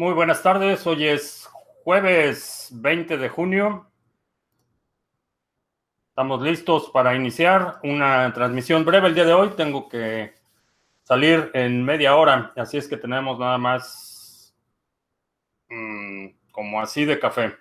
Muy 0.00 0.14
buenas 0.14 0.42
tardes, 0.42 0.86
hoy 0.86 1.06
es 1.08 1.46
jueves 1.84 2.70
20 2.72 3.18
de 3.18 3.28
junio. 3.28 3.86
Estamos 6.08 6.40
listos 6.40 6.88
para 6.90 7.14
iniciar 7.14 7.80
una 7.82 8.32
transmisión 8.32 8.82
breve 8.86 9.08
el 9.08 9.14
día 9.14 9.26
de 9.26 9.34
hoy. 9.34 9.50
Tengo 9.50 9.90
que 9.90 10.32
salir 11.02 11.50
en 11.52 11.84
media 11.84 12.16
hora, 12.16 12.50
así 12.56 12.78
es 12.78 12.88
que 12.88 12.96
tenemos 12.96 13.38
nada 13.38 13.58
más 13.58 14.54
mmm, 15.68 16.28
como 16.50 16.80
así 16.80 17.04
de 17.04 17.18
café. 17.18 17.54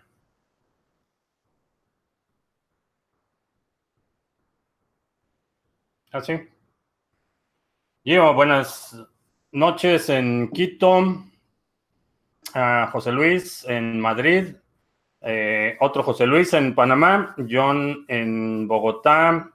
Así. 6.13 6.39
Yo, 8.05 8.33
buenas 8.33 8.95
noches 9.51 10.07
en 10.07 10.49
Quito 10.51 11.28
José 12.91 13.11
Luis 13.11 13.65
en 13.67 13.99
Madrid, 13.99 14.55
eh, 15.21 15.77
otro 15.79 16.03
José 16.03 16.25
Luis 16.25 16.53
en 16.53 16.73
Panamá, 16.73 17.35
John 17.49 18.05
en 18.07 18.67
Bogotá, 18.67 19.51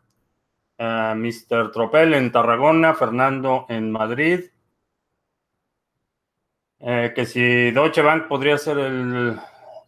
Mr. 0.79 1.71
Tropel 1.73 2.15
en 2.15 2.33
Tarragona, 2.33 2.95
Fernando 2.95 3.67
en 3.69 3.91
Madrid. 3.91 4.41
Eh, 6.81 7.13
que 7.15 7.25
si 7.25 7.71
Deutsche 7.71 8.03
Bank 8.03 8.27
podría 8.29 8.59
ser 8.59 8.79
el 8.79 9.39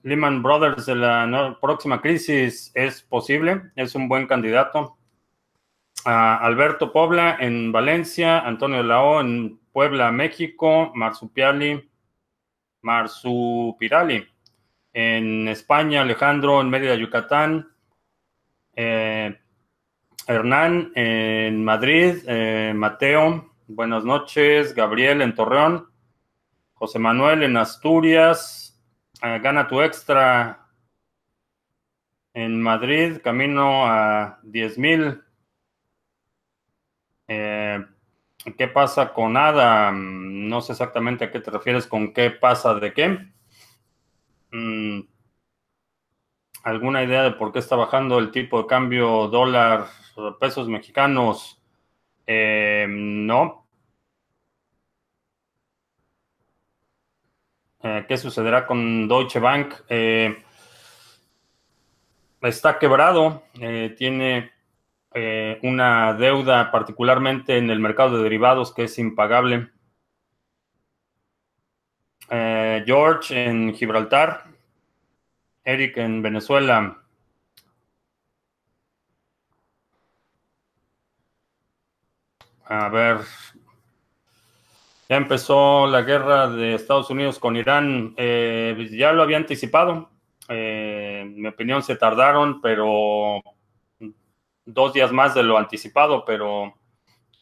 Lehman 0.02 0.42
Brothers 0.42 0.86
de 0.86 0.94
la 0.94 1.58
próxima 1.60 2.00
crisis, 2.00 2.70
es 2.74 3.02
posible, 3.02 3.70
es 3.76 3.94
un 3.94 4.08
buen 4.08 4.26
candidato. 4.26 4.96
Alberto 6.04 6.92
Pobla 6.92 7.36
en 7.40 7.72
Valencia, 7.72 8.38
Antonio 8.38 8.82
Lao 8.82 9.20
en 9.20 9.58
Puebla, 9.72 10.12
México, 10.12 10.92
Marsupiali 10.94 11.85
Pirali 13.78 14.26
En 14.92 15.48
España, 15.48 16.02
Alejandro 16.02 16.60
en 16.60 16.70
Mérida, 16.70 16.94
Yucatán. 16.94 17.68
Eh, 18.74 19.38
Hernán 20.26 20.92
en 20.94 21.64
Madrid. 21.64 22.16
Eh, 22.26 22.72
Mateo, 22.74 23.54
buenas 23.68 24.04
noches. 24.04 24.74
Gabriel 24.74 25.22
en 25.22 25.34
Torreón. 25.34 25.88
José 26.74 26.98
Manuel 26.98 27.42
en 27.42 27.56
Asturias. 27.56 28.82
Eh, 29.22 29.38
gana 29.42 29.68
tu 29.68 29.80
extra 29.82 30.66
en 32.34 32.60
Madrid. 32.60 33.18
Camino 33.22 33.86
a 33.86 34.40
10 34.42 34.78
mil. 34.78 35.22
¿Qué 38.54 38.68
pasa 38.68 39.12
con 39.12 39.36
Ada? 39.36 39.90
No 39.92 40.60
sé 40.60 40.72
exactamente 40.72 41.24
a 41.24 41.30
qué 41.32 41.40
te 41.40 41.50
refieres 41.50 41.86
con 41.86 42.12
qué 42.12 42.30
pasa 42.30 42.74
de 42.74 42.92
qué. 42.92 43.18
Mm, 44.52 45.00
¿Alguna 46.62 47.02
idea 47.02 47.22
de 47.22 47.32
por 47.32 47.52
qué 47.52 47.58
está 47.58 47.76
bajando 47.76 48.18
el 48.18 48.30
tipo 48.30 48.62
de 48.62 48.66
cambio 48.66 49.28
dólar, 49.28 49.86
pesos 50.40 50.68
mexicanos? 50.68 51.60
Eh, 52.26 52.86
no. 52.88 53.66
Eh, 57.82 58.04
¿Qué 58.08 58.16
sucederá 58.16 58.66
con 58.66 59.08
Deutsche 59.08 59.38
Bank? 59.38 59.74
Eh, 59.88 60.42
está 62.42 62.78
quebrado, 62.78 63.42
tiene 63.96 64.55
eh, 65.18 65.58
una 65.62 66.12
deuda 66.12 66.70
particularmente 66.70 67.56
en 67.56 67.70
el 67.70 67.80
mercado 67.80 68.18
de 68.18 68.24
derivados 68.24 68.74
que 68.74 68.84
es 68.84 68.98
impagable. 68.98 69.70
Eh, 72.28 72.82
George 72.84 73.46
en 73.46 73.74
Gibraltar. 73.74 74.44
Eric 75.64 75.96
en 75.96 76.20
Venezuela. 76.20 76.98
A 82.66 82.88
ver. 82.90 83.20
Ya 85.08 85.16
empezó 85.16 85.86
la 85.86 86.02
guerra 86.02 86.48
de 86.48 86.74
Estados 86.74 87.08
Unidos 87.08 87.38
con 87.38 87.56
Irán. 87.56 88.12
Eh, 88.18 88.88
ya 88.92 89.12
lo 89.12 89.22
había 89.22 89.38
anticipado. 89.38 90.10
en 90.48 91.40
mi 91.40 91.48
opinión 91.48 91.82
se 91.82 91.96
tardaron, 91.96 92.60
pero 92.60 93.42
dos 94.66 94.92
días 94.92 95.12
más 95.12 95.34
de 95.34 95.42
lo 95.42 95.58
anticipado, 95.58 96.24
pero 96.24 96.74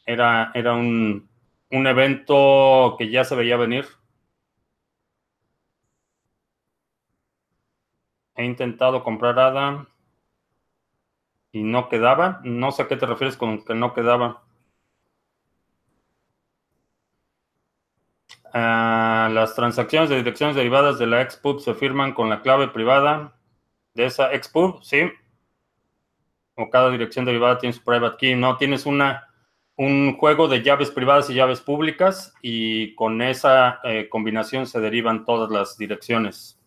era, 0.06 0.52
era 0.54 0.74
un, 0.74 1.28
un 1.70 1.86
evento 1.88 2.96
que 2.98 3.10
ya 3.10 3.24
se 3.24 3.36
veía 3.36 3.56
venir. 3.56 3.86
He 8.36 8.44
intentado 8.44 9.02
comprar 9.02 9.36
ADA 9.40 9.88
y 11.52 11.62
no 11.62 11.88
quedaba. 11.88 12.42
No 12.44 12.70
sé 12.70 12.82
a 12.82 12.88
qué 12.88 12.96
te 12.96 13.06
refieres 13.06 13.38
con 13.38 13.64
que 13.64 13.74
no 13.74 13.94
quedaba. 13.94 14.42
Ah, 18.54 19.28
las 19.32 19.54
transacciones 19.54 20.08
de 20.08 20.16
direcciones 20.16 20.56
derivadas 20.56 20.98
de 20.98 21.06
la 21.06 21.20
XPUB 21.20 21.60
se 21.60 21.74
firman 21.74 22.14
con 22.14 22.30
la 22.30 22.40
clave 22.40 22.68
privada 22.68 23.36
de 23.94 24.06
esa 24.06 24.32
XPUB, 24.32 24.82
sí 24.82 25.10
o 26.56 26.70
cada 26.70 26.91
dirección 26.91 27.25
derivada 27.25 27.59
tiene 27.59 27.72
su 27.72 27.82
private 27.82 28.16
key, 28.19 28.34
no, 28.34 28.56
tienes 28.56 28.87
una, 28.87 29.28
un 29.76 30.16
juego 30.16 30.48
de 30.48 30.62
llaves 30.62 30.91
privadas 30.91 31.28
y 31.31 31.34
llaves 31.34 31.60
públicas 31.60 32.34
y 32.42 32.94
con 32.94 33.22
esa 33.22 33.81
eh, 33.84 34.09
combinación 34.09 34.66
se 34.66 34.81
derivan 34.81 35.25
todas 35.25 35.50
las 35.50 35.76
direcciones. 35.76 36.60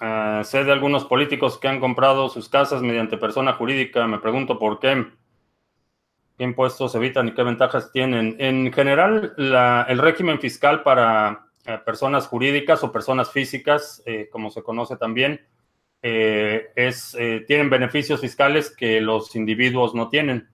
Uh, 0.00 0.42
sé 0.42 0.64
de 0.64 0.72
algunos 0.72 1.04
políticos 1.04 1.56
que 1.56 1.68
han 1.68 1.78
comprado 1.78 2.28
sus 2.28 2.48
casas 2.48 2.82
mediante 2.82 3.16
persona 3.16 3.52
jurídica. 3.52 4.06
Me 4.06 4.18
pregunto 4.18 4.58
por 4.58 4.80
qué. 4.80 5.06
¿Qué 6.36 6.42
impuestos 6.42 6.96
evitan 6.96 7.28
y 7.28 7.32
qué 7.32 7.44
ventajas 7.44 7.92
tienen? 7.92 8.34
En 8.40 8.72
general, 8.72 9.34
la, 9.36 9.86
el 9.88 9.98
régimen 9.98 10.40
fiscal 10.40 10.82
para 10.82 11.46
eh, 11.64 11.78
personas 11.78 12.26
jurídicas 12.26 12.82
o 12.82 12.90
personas 12.90 13.30
físicas, 13.30 14.02
eh, 14.04 14.28
como 14.32 14.50
se 14.50 14.64
conoce 14.64 14.96
también, 14.96 15.40
eh, 16.06 16.70
eh, 16.76 17.44
tienen 17.46 17.70
beneficios 17.70 18.20
fiscales 18.20 18.68
que 18.76 19.00
los 19.00 19.34
individuos 19.36 19.94
no 19.94 20.10
tienen. 20.10 20.50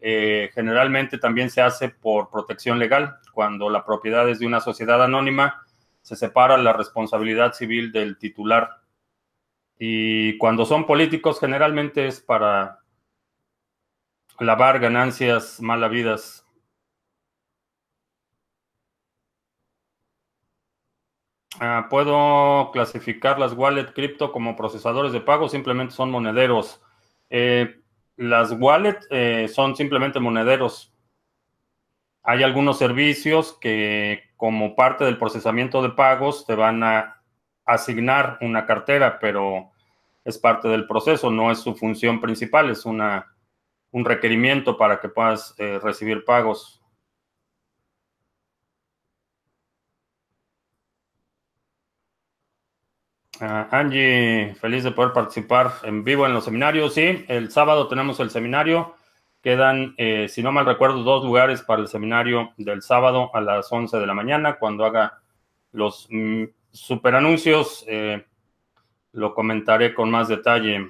Eh, 0.00 0.50
generalmente 0.54 1.18
también 1.18 1.50
se 1.50 1.60
hace 1.60 1.90
por 1.90 2.30
protección 2.30 2.78
legal. 2.78 3.18
Cuando 3.34 3.68
la 3.68 3.84
propiedad 3.84 4.26
es 4.30 4.38
de 4.38 4.46
una 4.46 4.60
sociedad 4.60 5.04
anónima, 5.04 5.62
se 6.00 6.16
separa 6.16 6.56
la 6.56 6.72
responsabilidad 6.72 7.52
civil 7.52 7.92
del 7.92 8.16
titular. 8.16 8.80
Y 9.78 10.38
cuando 10.38 10.64
son 10.64 10.86
políticos, 10.86 11.38
generalmente 11.38 12.06
es 12.06 12.22
para 12.22 12.80
lavar 14.40 14.78
ganancias 14.80 15.60
mal 15.60 15.84
habidas 15.84 16.43
Ah, 21.60 21.86
puedo 21.88 22.70
clasificar 22.72 23.38
las 23.38 23.52
wallet 23.52 23.92
cripto 23.92 24.32
como 24.32 24.56
procesadores 24.56 25.12
de 25.12 25.20
pago, 25.20 25.48
simplemente 25.48 25.94
son 25.94 26.10
monederos. 26.10 26.82
Eh, 27.30 27.80
las 28.16 28.52
wallet 28.52 28.98
eh, 29.10 29.48
son 29.48 29.76
simplemente 29.76 30.20
monederos. 30.20 30.92
Hay 32.22 32.42
algunos 32.42 32.78
servicios 32.78 33.56
que 33.60 34.22
como 34.36 34.74
parte 34.74 35.04
del 35.04 35.18
procesamiento 35.18 35.82
de 35.82 35.90
pagos 35.90 36.46
te 36.46 36.54
van 36.54 36.82
a 36.82 37.22
asignar 37.64 38.38
una 38.40 38.66
cartera, 38.66 39.18
pero 39.20 39.70
es 40.24 40.38
parte 40.38 40.68
del 40.68 40.86
proceso, 40.86 41.30
no 41.30 41.50
es 41.50 41.58
su 41.58 41.74
función 41.74 42.20
principal, 42.20 42.70
es 42.70 42.84
una, 42.84 43.34
un 43.90 44.04
requerimiento 44.04 44.76
para 44.76 45.00
que 45.00 45.08
puedas 45.08 45.54
eh, 45.58 45.78
recibir 45.82 46.24
pagos. 46.24 46.82
Ah, 53.40 53.66
Angie, 53.72 54.54
feliz 54.60 54.84
de 54.84 54.92
poder 54.92 55.12
participar 55.12 55.72
en 55.82 56.04
vivo 56.04 56.24
en 56.24 56.34
los 56.34 56.44
seminarios. 56.44 56.94
Sí, 56.94 57.24
el 57.28 57.50
sábado 57.50 57.88
tenemos 57.88 58.20
el 58.20 58.30
seminario. 58.30 58.94
Quedan, 59.42 59.94
eh, 59.98 60.28
si 60.28 60.42
no 60.42 60.52
mal 60.52 60.66
recuerdo, 60.66 61.02
dos 61.02 61.24
lugares 61.24 61.62
para 61.62 61.82
el 61.82 61.88
seminario 61.88 62.52
del 62.56 62.80
sábado 62.82 63.30
a 63.34 63.40
las 63.40 63.70
11 63.72 63.98
de 63.98 64.06
la 64.06 64.14
mañana. 64.14 64.58
Cuando 64.58 64.84
haga 64.84 65.20
los 65.72 66.06
mm, 66.10 66.44
super 66.70 67.16
anuncios, 67.16 67.84
eh, 67.88 68.24
lo 69.12 69.34
comentaré 69.34 69.94
con 69.94 70.10
más 70.10 70.28
detalle. 70.28 70.88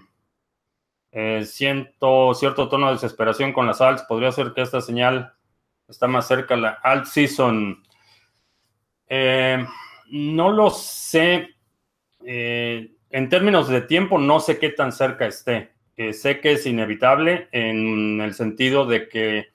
Eh, 1.12 1.44
siento 1.46 2.34
cierto 2.34 2.68
tono 2.68 2.88
de 2.88 2.94
desesperación 2.94 3.54
con 3.54 3.66
las 3.66 3.80
alts. 3.80 4.02
Podría 4.02 4.32
ser 4.32 4.52
que 4.52 4.62
esta 4.62 4.82
señal 4.82 5.32
está 5.88 6.08
más 6.08 6.28
cerca 6.28 6.56
la 6.56 6.70
alt 6.82 7.06
season. 7.06 7.82
no 10.10 10.52
lo 10.52 10.70
sé 10.70 11.53
eh, 12.26 12.92
en 13.10 13.28
términos 13.28 13.68
de 13.68 13.82
tiempo, 13.82 14.18
no 14.18 14.40
sé 14.40 14.58
qué 14.58 14.70
tan 14.70 14.92
cerca 14.92 15.26
esté. 15.26 15.72
Eh, 15.96 16.12
sé 16.12 16.40
que 16.40 16.52
es 16.52 16.66
inevitable 16.66 17.48
en 17.52 18.20
el 18.20 18.34
sentido 18.34 18.86
de 18.86 19.08
que 19.08 19.48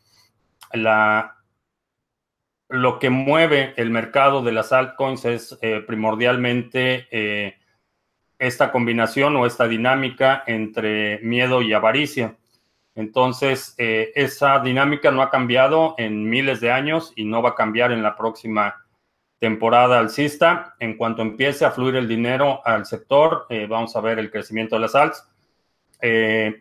lo 2.69 2.99
que 2.99 3.09
mueve 3.09 3.73
el 3.75 3.89
mercado 3.89 4.43
de 4.43 4.51
las 4.51 4.71
altcoins 4.71 5.25
es 5.25 5.57
eh, 5.61 5.83
primordialmente 5.85 7.57
esta 8.37 8.71
combinación 8.71 9.35
o 9.35 9.45
esta 9.45 9.67
dinámica 9.67 10.43
entre 10.47 11.19
miedo 11.19 11.61
y 11.61 11.73
avaricia. 11.73 12.37
Entonces, 12.95 13.75
esa 13.77 14.59
dinámica 14.59 15.11
no 15.11 15.21
ha 15.21 15.29
cambiado 15.29 15.95
en 15.97 16.29
miles 16.29 16.61
de 16.61 16.71
años 16.71 17.11
y 17.15 17.25
no 17.25 17.41
va 17.41 17.49
a 17.49 17.55
cambiar 17.55 17.91
en 17.91 18.03
la 18.03 18.15
próxima 18.15 18.75
temporada 19.39 19.99
alcista. 19.99 20.75
En 20.79 20.97
cuanto 20.97 21.21
empiece 21.21 21.65
a 21.65 21.71
fluir 21.71 21.95
el 21.95 22.07
dinero 22.07 22.61
al 22.65 22.85
sector, 22.85 23.47
vamos 23.67 23.95
a 23.95 24.01
ver 24.01 24.19
el 24.19 24.31
crecimiento 24.31 24.75
de 24.75 24.81
las 24.81 24.95
alts. 24.95 25.27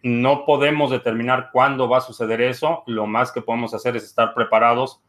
no 0.02 0.44
podemos 0.44 0.90
determinar 0.90 1.50
cuándo 1.52 1.88
va 1.88 1.98
a 1.98 2.02
suceder 2.02 2.40
eso. 2.40 2.84
Lo 2.86 3.06
más 3.06 3.32
que 3.32 3.42
podemos 3.42 3.74
hacer 3.74 3.96
es 3.96 4.04
estar 4.04 4.32
preparados 4.34 5.02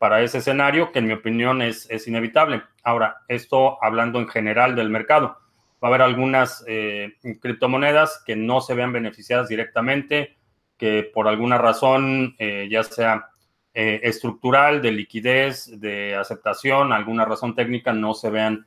para 0.00 0.22
ese 0.22 0.38
escenario, 0.38 0.92
que 0.92 1.00
en 1.00 1.08
mi 1.08 1.12
opinión 1.12 1.60
es, 1.60 1.86
inevitable. 2.08 2.62
Ahora, 2.82 3.18
esto 3.28 3.76
hablando 3.84 4.18
en 4.18 4.28
general 4.28 4.74
del 4.74 4.88
mercado. 4.88 5.36
Va 5.72 5.82
a 5.82 5.86
haber 5.88 6.00
algunas 6.00 6.64
eh, 6.66 7.18
criptomonedas 7.38 8.22
que 8.24 8.34
no 8.34 8.62
se 8.62 8.72
vean 8.72 8.94
beneficiadas 8.94 9.50
directamente, 9.50 10.38
que 10.78 11.10
por 11.12 11.28
alguna 11.28 11.58
razón, 11.58 12.34
eh, 12.38 12.66
ya 12.70 12.82
sea 12.82 13.28
eh, 13.74 14.00
estructural, 14.02 14.82
de 14.82 14.92
liquidez, 14.92 15.80
de 15.80 16.16
aceptación, 16.16 16.92
alguna 16.92 17.24
razón 17.24 17.54
técnica, 17.54 17.92
no 17.92 18.14
se 18.14 18.30
vean 18.30 18.66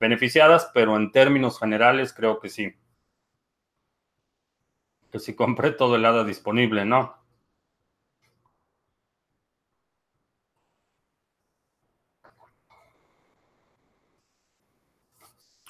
beneficiadas, 0.00 0.70
pero 0.72 0.96
en 0.96 1.12
términos 1.12 1.58
generales 1.58 2.12
creo 2.12 2.40
que 2.40 2.48
sí. 2.48 2.74
Que 5.10 5.18
si 5.18 5.34
compré 5.34 5.72
todo 5.72 5.96
el 5.96 6.04
ADA 6.04 6.24
disponible, 6.24 6.84
¿no? 6.84 7.16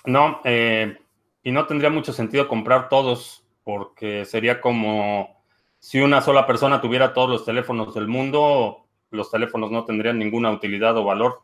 No, 0.05 0.41
eh, 0.45 0.99
y 1.43 1.53
no 1.53 1.67
tendría 1.67 1.91
mucho 1.91 2.13
sentido 2.13 2.49
comprar 2.49 2.89
todos, 2.89 3.45
porque 3.65 4.25
sería 4.25 4.61
como 4.61 5.38
si 5.81 6.01
una 6.01 6.21
sola 6.21 6.47
persona 6.47 6.81
tuviera 6.81 7.13
todos 7.13 7.31
los 7.31 7.45
teléfonos 7.45 7.95
del 7.95 8.09
mundo, 8.09 8.87
los 9.11 9.31
teléfonos 9.31 9.71
no 9.71 9.85
tendrían 9.85 10.19
ninguna 10.19 10.51
utilidad 10.51 10.97
o 10.97 11.05
valor. 11.05 11.43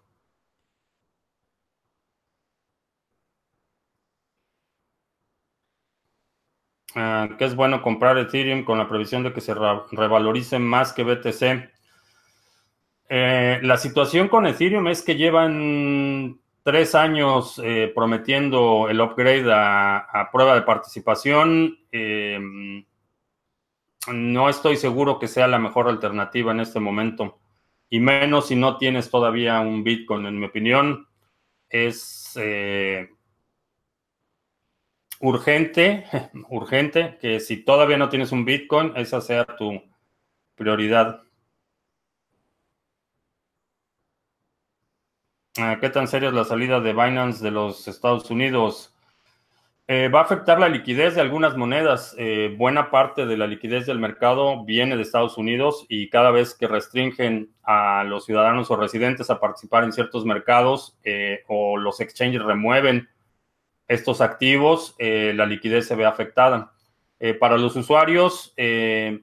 Ah, 6.97 7.29
que 7.37 7.45
es 7.45 7.57
bueno 7.57 7.83
comprar 7.83 8.19
Ethereum 8.19 8.65
con 8.65 8.79
la 8.79 8.89
previsión 8.89 9.25
de 9.25 9.33
que 9.33 9.41
se 9.41 9.53
revalorice 9.55 10.59
más 10.61 10.93
que 10.93 11.03
BTC. 11.03 11.71
Eh, 13.09 13.59
la 13.63 13.77
situación 13.77 14.29
con 14.29 14.47
Ethereum 14.47 14.87
es 14.89 15.03
que 15.03 15.17
llevan 15.17 16.41
tres 16.63 16.95
años 16.95 17.61
eh, 17.63 17.93
prometiendo 17.95 18.89
el 18.89 19.01
upgrade 19.01 19.53
a, 19.53 20.29
prueba 20.33 20.55
de 20.55 20.63
participación. 20.63 21.79
Em, 21.91 22.85
no 24.13 24.49
estoy 24.49 24.77
seguro 24.77 25.19
que 25.19 25.29
sea 25.29 25.49
la 25.49 25.59
mejor 25.59 25.89
alternativa 25.89 26.53
en 26.53 26.61
este 26.61 26.81
momento. 26.81 27.39
Y 27.89 28.01
menos 28.01 28.49
si 28.49 28.57
no 28.57 28.79
tienes 28.79 29.11
todavía 29.11 29.61
un 29.61 29.85
Bitcoin, 29.85 30.27
en 30.27 30.39
mi 30.39 30.47
opinión. 30.47 31.09
Es 31.69 32.33
eh, 32.37 33.09
urgente, 35.21 36.05
urgente 36.51 37.19
que 37.21 37.41
si 37.41 37.65
todavía 37.65 37.97
no 37.97 38.09
tienes 38.09 38.33
un 38.33 38.45
Bitcoin, 38.45 38.93
esa 38.97 39.21
sea 39.21 39.45
tu 39.45 39.83
prioridad. 40.55 41.23
Ah, 45.57 45.79
¿Qué 45.81 45.89
tan 45.89 46.09
seria 46.09 46.29
es 46.29 46.35
la 46.35 46.45
salida 46.45 46.81
de 46.81 46.93
Binance 46.93 47.43
de 47.43 47.51
los 47.51 47.87
Estados 47.89 48.31
Unidos? 48.31 48.94
Eh, 49.87 50.09
va 50.09 50.21
a 50.21 50.23
afectar 50.23 50.59
la 50.59 50.71
liquidez 50.71 51.15
de 51.15 51.21
algunas 51.21 51.59
monedas. 51.59 52.15
Eh, 52.19 52.55
buena 52.57 52.91
parte 52.91 53.27
de 53.27 53.37
la 53.37 53.47
liquidez 53.47 53.85
del 53.85 53.99
mercado 53.99 54.65
viene 54.65 54.97
de 54.97 55.03
Estados 55.03 55.37
Unidos 55.37 55.85
y 55.91 56.09
cada 56.09 56.31
vez 56.31 56.55
que 56.55 56.67
restringen 56.67 57.51
a 57.63 58.03
los 58.05 58.25
ciudadanos 58.25 58.71
o 58.71 58.77
residentes 58.77 59.29
a 59.29 59.41
participar 59.41 59.85
en 59.85 59.93
ciertos 59.93 60.25
mercados 60.25 60.97
eh, 61.05 61.43
o 61.49 61.77
los 61.77 62.01
exchanges 62.01 62.43
remueven 62.43 63.11
estos 63.87 64.23
activos, 64.23 64.97
la 64.99 65.45
liquidez 65.45 65.87
se 65.87 65.95
ve 65.95 66.07
afectada. 66.07 66.73
para 67.39 67.59
los 67.59 67.77
usuarios, 67.77 68.55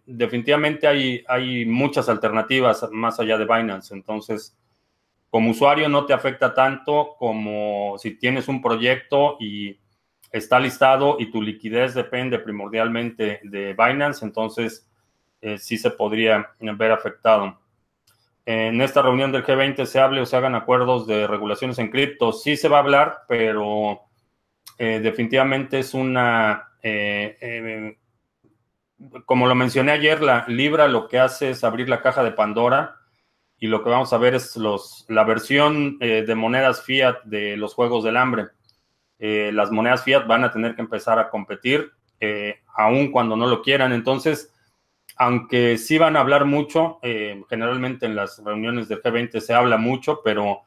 definitivamente 0.05 0.87
hay, 0.87 1.23
hay 1.27 1.65
muchas 1.65 2.09
alternativas 2.09 2.87
más 2.91 3.19
allá 3.19 3.39
de 3.39 3.45
Binance. 3.45 3.95
Entonces, 3.95 4.55
como 5.31 5.49
usuario 5.49 5.89
no 5.89 6.05
te 6.05 6.13
afecta 6.13 6.53
tanto 6.53 7.15
como 7.17 7.97
si 7.97 8.11
tienes 8.19 8.47
un 8.47 8.61
proyecto 8.61 9.37
y 9.39 9.80
está 10.31 10.59
listado 10.59 11.17
y 11.19 11.29
tu 11.29 11.41
liquidez 11.41 11.93
depende 11.93 12.39
primordialmente 12.39 13.41
de 13.43 13.73
Binance, 13.73 14.25
entonces 14.25 14.89
eh, 15.41 15.57
sí 15.57 15.77
se 15.77 15.91
podría 15.91 16.51
ver 16.59 16.91
afectado. 16.91 17.59
En 18.45 18.81
esta 18.81 19.01
reunión 19.01 19.31
del 19.31 19.45
G20 19.45 19.85
se 19.85 19.99
hable 19.99 20.21
o 20.21 20.25
se 20.25 20.35
hagan 20.35 20.55
acuerdos 20.55 21.05
de 21.05 21.27
regulaciones 21.27 21.77
en 21.79 21.89
cripto. 21.89 22.31
Sí 22.31 22.57
se 22.57 22.69
va 22.69 22.77
a 22.77 22.81
hablar, 22.81 23.19
pero 23.27 24.01
eh, 24.77 24.99
definitivamente 25.01 25.79
es 25.79 25.93
una... 25.93 26.69
Eh, 26.81 27.97
como 29.25 29.47
lo 29.47 29.55
mencioné 29.55 29.91
ayer, 29.91 30.21
la 30.21 30.45
Libra 30.47 30.87
lo 30.87 31.07
que 31.07 31.19
hace 31.19 31.51
es 31.51 31.63
abrir 31.63 31.89
la 31.89 32.01
caja 32.01 32.23
de 32.23 32.31
Pandora 32.31 32.97
y 33.57 33.67
lo 33.67 33.83
que 33.83 33.89
vamos 33.89 34.13
a 34.13 34.17
ver 34.17 34.35
es 34.35 34.55
los, 34.57 35.05
la 35.07 35.23
versión 35.23 35.97
de 35.99 36.35
monedas 36.35 36.83
fiat 36.83 37.23
de 37.23 37.57
los 37.57 37.73
Juegos 37.73 38.03
del 38.03 38.17
Hambre. 38.17 38.49
Eh, 39.21 39.51
las 39.53 39.71
monedas 39.71 40.03
fiat 40.03 40.27
van 40.27 40.43
a 40.43 40.51
tener 40.51 40.75
que 40.75 40.81
empezar 40.81 41.19
a 41.19 41.29
competir, 41.29 41.91
eh, 42.19 42.59
aun 42.75 43.09
cuando 43.11 43.37
no 43.37 43.47
lo 43.47 43.61
quieran. 43.61 43.93
Entonces, 43.93 44.53
aunque 45.15 45.77
sí 45.77 45.97
van 45.97 46.17
a 46.17 46.19
hablar 46.19 46.45
mucho, 46.45 46.99
generalmente 47.47 48.07
en 48.07 48.15
las 48.15 48.43
reuniones 48.43 48.87
del 48.87 49.01
G20 49.01 49.39
se 49.39 49.53
habla 49.53 49.77
mucho, 49.77 50.21
pero 50.23 50.61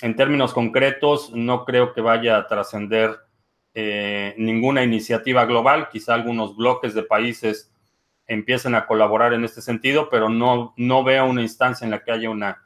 en 0.00 0.16
términos 0.16 0.52
concretos 0.52 1.32
no 1.32 1.64
creo 1.64 1.92
que 1.92 2.00
vaya 2.00 2.36
a 2.36 2.46
trascender 2.48 3.20
ninguna 3.74 4.82
iniciativa 4.82 5.44
global, 5.44 5.88
quizá 5.92 6.14
algunos 6.14 6.56
bloques 6.56 6.94
de 6.94 7.04
países 7.04 7.72
empiecen 8.26 8.74
a 8.74 8.86
colaborar 8.86 9.34
en 9.34 9.44
este 9.44 9.62
sentido, 9.62 10.08
pero 10.10 10.28
no, 10.28 10.74
no 10.76 11.04
veo 11.04 11.26
una 11.26 11.42
instancia 11.42 11.84
en 11.84 11.90
la 11.90 12.02
que 12.02 12.12
haya 12.12 12.30
una 12.30 12.62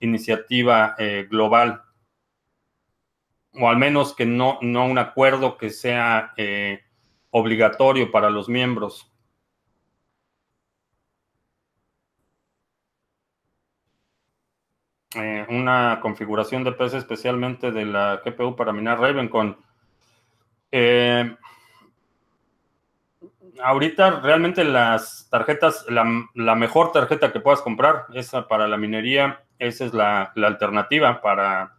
iniciativa 0.00 0.94
eh, 0.98 1.26
global, 1.30 1.82
o 3.58 3.68
al 3.68 3.76
menos 3.76 4.14
que 4.14 4.26
no, 4.26 4.58
no 4.62 4.86
un 4.86 4.98
acuerdo 4.98 5.56
que 5.56 5.70
sea 5.70 6.32
eh, 6.36 6.82
obligatorio 7.30 8.10
para 8.10 8.30
los 8.30 8.48
miembros. 8.48 9.12
Eh, 15.14 15.46
una 15.48 16.00
configuración 16.02 16.64
de 16.64 16.72
PC 16.72 16.98
especialmente 16.98 17.72
de 17.72 17.86
la 17.86 18.20
GPU 18.24 18.54
para 18.54 18.72
minar 18.72 19.00
Ravencon. 19.00 19.56
Eh, 20.70 21.36
ahorita 23.62 24.20
realmente 24.20 24.64
las 24.64 25.28
tarjetas, 25.30 25.86
la, 25.88 26.54
mejor 26.54 26.92
tarjeta 26.92 27.32
que 27.32 27.40
puedas 27.40 27.62
comprar, 27.62 28.06
esa 28.12 28.48
para 28.48 28.68
la 28.68 28.76
minería, 28.76 29.42
esa 29.58 29.84
es 29.84 29.94
la, 29.94 30.32
alternativa 30.36 31.20
para 31.20 31.76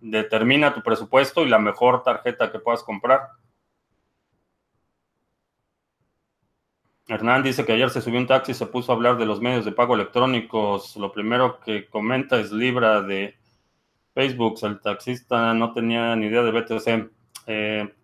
determina 0.00 0.74
tu 0.74 0.82
presupuesto 0.82 1.42
y 1.44 1.48
la 1.48 1.58
mejor 1.58 2.02
tarjeta 2.02 2.50
que 2.52 2.58
puedas 2.58 2.82
comprar. 2.82 3.28
Hernán 7.08 7.44
dice 7.44 7.64
que 7.64 7.72
ayer 7.72 7.88
se 7.90 8.00
subió 8.00 8.18
un 8.18 8.26
taxi 8.26 8.50
y 8.50 8.54
se 8.54 8.66
puso 8.66 8.90
a 8.90 8.96
hablar 8.96 9.16
de 9.16 9.26
los 9.26 9.40
medios 9.40 9.64
de 9.64 9.72
pago 9.72 9.94
electrónicos. 9.94 10.96
Lo 10.96 11.12
primero 11.12 11.60
que 11.60 11.88
comenta 11.88 12.38
es 12.40 12.50
Libra 12.50 13.00
de 13.00 13.36
Facebook. 14.12 14.58
El 14.62 14.80
taxista 14.80 15.54
no 15.54 15.72
tenía 15.72 16.16
ni 16.16 16.26
idea 16.26 16.42
de 16.42 16.50
BTC. 16.50 17.10
Eh, 17.46 17.94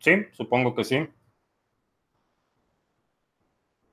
sí, 0.00 0.12
supongo 0.32 0.74
que 0.74 0.84
sí. 0.84 1.08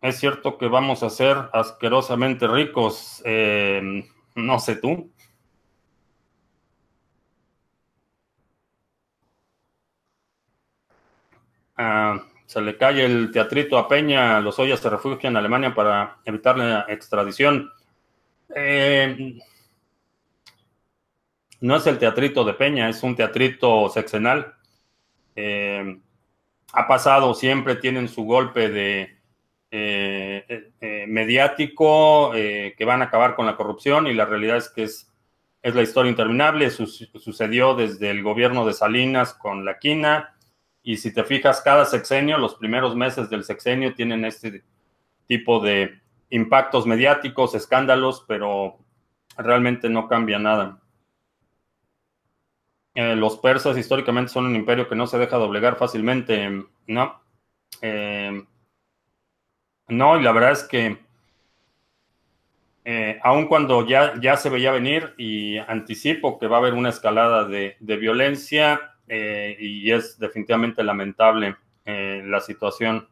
Es 0.01 0.20
cierto 0.20 0.58
que 0.58 0.68
vamos 0.68 1.04
a 1.04 1.10
ser 1.10 1.38
asquerosamente 1.54 2.48
ricos, 2.48 3.22
eh, 3.25 4.06
no 4.36 4.60
sé 4.60 4.75
tú. 4.75 5.12
Ah, 11.78 12.24
se 12.46 12.62
le 12.62 12.78
cae 12.78 13.06
el 13.06 13.32
teatrito 13.32 13.78
a 13.78 13.88
Peña, 13.88 14.40
los 14.40 14.58
Ollas 14.60 14.80
se 14.80 14.90
refugian 14.90 15.34
en 15.34 15.38
Alemania 15.38 15.74
para 15.74 16.18
evitar 16.26 16.58
la 16.58 16.86
extradición. 16.88 17.72
Eh, 18.56 19.38
no 21.60 21.76
es 21.76 21.88
el 21.88 22.00
teatrito 22.00 22.44
de 22.44 22.54
Peña, 22.54 22.90
es 22.90 23.04
un 23.04 23.16
teatrito 23.16 23.90
sexenal. 23.90 24.56
Eh, 25.36 26.00
ha 26.74 26.88
pasado, 26.88 27.34
siempre 27.34 27.76
tienen 27.76 28.08
su 28.08 28.24
golpe 28.24 28.70
de 28.70 29.18
eh, 29.70 31.06
mediático 31.08 32.32
que 32.32 32.86
van 32.86 33.02
a 33.02 33.06
acabar 33.06 33.36
con 33.36 33.46
la 33.46 33.56
corrupción 33.56 34.08
y 34.08 34.14
la 34.14 34.26
realidad 34.26 34.58
es 34.58 34.70
que 34.70 34.84
es 34.84 35.12
es 35.68 35.76
la 35.76 35.82
historia 35.82 36.10
interminable, 36.10 36.70
sucedió 36.70 37.76
desde 37.76 38.10
el 38.10 38.24
gobierno 38.24 38.66
de 38.66 38.74
Salinas 38.74 39.34
con 39.34 39.66
la 39.66 39.80
quina, 39.80 40.37
y 40.88 40.96
si 40.96 41.13
te 41.13 41.25
fijas, 41.25 41.60
cada 41.60 41.84
sexenio, 41.84 42.38
los 42.38 42.56
primeros 42.56 42.96
meses 42.96 43.29
del 43.29 43.44
sexenio 43.44 43.94
tienen 43.94 44.24
este 44.24 44.63
tipo 45.25 45.60
de 45.60 46.00
impactos 46.29 46.86
mediáticos, 46.86 47.56
escándalos, 47.56 48.24
pero 48.25 48.77
realmente 49.36 49.89
no 49.89 50.08
cambia 50.08 50.39
nada. 50.39 50.79
Eh, 52.96 53.17
los 53.17 53.38
persas 53.38 53.77
históricamente 53.77 54.32
son 54.32 54.46
un 54.46 54.56
imperio 54.56 54.88
que 54.88 54.96
no 54.96 55.08
se 55.08 55.17
deja 55.17 55.36
doblegar 55.36 55.75
fácilmente, 55.75 56.63
¿no? 56.88 57.22
Eh, 57.82 58.46
no, 59.89 60.17
y 60.17 60.24
la 60.24 60.32
verdad 60.32 60.53
es 60.53 60.63
que 60.63 61.00
eh, 62.86 63.20
aun 63.24 63.48
cuando 63.48 63.86
ya, 63.86 64.13
ya 64.22 64.38
se 64.38 64.50
veía 64.50 64.72
venir 64.72 65.13
y 65.17 65.58
anticipo 65.58 66.39
que 66.39 66.48
va 66.48 66.56
a 66.56 66.60
haber 66.60 66.75
una 66.75 66.88
escalada 66.88 67.44
de, 67.44 67.75
violencia 67.82 68.94
eh, 69.08 69.56
y 69.60 69.92
es 69.92 70.18
definitivamente 70.20 70.84
lamentable 70.84 71.56
eh, 71.86 72.22
la 72.26 72.40
situación. 72.42 73.08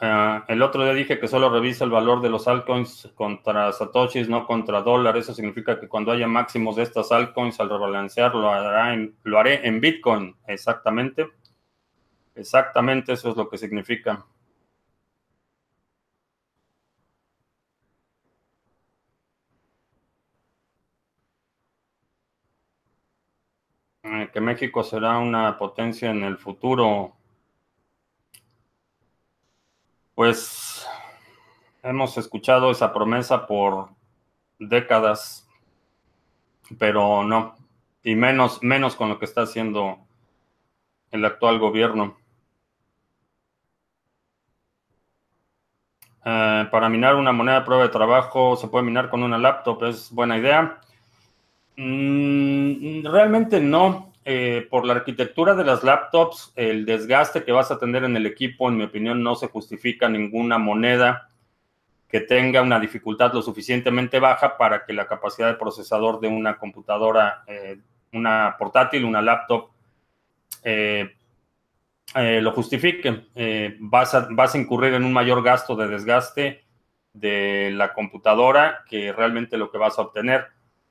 Ah, 0.00 0.44
el 0.46 0.62
otro 0.62 0.84
día 0.84 0.92
dije 0.94 1.18
que 1.18 1.26
solo 1.26 1.50
revisa 1.50 1.82
el 1.84 1.90
valor 1.90 2.20
de 2.22 2.28
los 2.30 2.46
altcoins 2.46 3.10
contra 3.16 3.72
satoshis, 3.72 4.28
no 4.28 4.46
contra 4.46 4.82
dólar. 4.82 5.16
Eso 5.16 5.34
significa 5.34 5.80
que 5.80 5.88
cuando 5.88 6.12
haya 6.12 6.28
máximos 6.28 6.76
de 6.76 6.84
estas 6.84 7.10
altcoins, 7.10 7.58
al 7.58 7.70
rebalancear 7.70 8.32
lo, 8.36 8.52
lo 9.24 9.38
haré 9.40 9.66
en 9.66 9.80
Bitcoin. 9.80 10.36
Exactamente. 10.46 11.26
Exactamente 12.36 13.12
eso 13.14 13.30
es 13.30 13.36
lo 13.36 13.48
que 13.48 13.58
significa. 13.58 14.24
Eh, 24.04 24.23
que 24.34 24.40
México 24.40 24.82
será 24.82 25.18
una 25.18 25.56
potencia 25.56 26.10
en 26.10 26.24
el 26.24 26.36
futuro. 26.36 27.12
Pues 30.16 30.84
hemos 31.84 32.18
escuchado 32.18 32.72
esa 32.72 32.92
promesa 32.92 33.46
por 33.46 33.90
décadas, 34.58 35.48
pero 36.80 37.22
no, 37.22 37.54
y 38.02 38.16
menos, 38.16 38.60
menos 38.60 38.96
con 38.96 39.08
lo 39.08 39.20
que 39.20 39.24
está 39.24 39.42
haciendo 39.42 39.98
el 41.12 41.24
actual 41.24 41.60
gobierno. 41.60 42.16
Eh, 46.24 46.68
para 46.72 46.88
minar 46.88 47.14
una 47.14 47.30
moneda 47.30 47.60
de 47.60 47.66
prueba 47.66 47.84
de 47.84 47.90
trabajo 47.90 48.56
se 48.56 48.66
puede 48.66 48.84
minar 48.84 49.10
con 49.10 49.22
una 49.22 49.38
laptop, 49.38 49.84
es 49.84 50.10
buena 50.10 50.36
idea. 50.38 50.80
Mm, 51.76 53.04
realmente 53.04 53.60
no. 53.60 54.13
Eh, 54.26 54.66
por 54.70 54.86
la 54.86 54.94
arquitectura 54.94 55.54
de 55.54 55.64
las 55.64 55.84
laptops, 55.84 56.52
el 56.56 56.86
desgaste 56.86 57.44
que 57.44 57.52
vas 57.52 57.70
a 57.70 57.78
tener 57.78 58.04
en 58.04 58.16
el 58.16 58.24
equipo, 58.24 58.68
en 58.68 58.78
mi 58.78 58.84
opinión, 58.84 59.22
no 59.22 59.34
se 59.34 59.48
justifica 59.48 60.08
ninguna 60.08 60.56
moneda 60.56 61.28
que 62.08 62.20
tenga 62.20 62.62
una 62.62 62.80
dificultad 62.80 63.34
lo 63.34 63.42
suficientemente 63.42 64.18
baja 64.20 64.56
para 64.56 64.86
que 64.86 64.94
la 64.94 65.06
capacidad 65.06 65.48
de 65.48 65.58
procesador 65.58 66.20
de 66.20 66.28
una 66.28 66.56
computadora, 66.56 67.44
eh, 67.46 67.78
una 68.12 68.56
portátil, 68.58 69.04
una 69.04 69.20
laptop, 69.20 69.68
eh, 70.62 71.14
lo 72.14 72.52
justifique. 72.52 73.26
vas, 73.80 74.14
a, 74.14 74.28
vas 74.30 74.54
a 74.54 74.58
incurrir 74.58 74.94
en 74.94 75.04
un 75.04 75.12
mayor 75.12 75.42
gasto 75.42 75.76
de 75.76 75.88
desgaste 75.88 76.64
de 77.12 77.72
la 77.74 77.92
computadora 77.92 78.84
que 78.88 79.12
realmente 79.12 79.58
lo 79.58 79.70
que 79.70 79.78
vas 79.78 79.98
a 79.98 80.02
obtener 80.02 80.46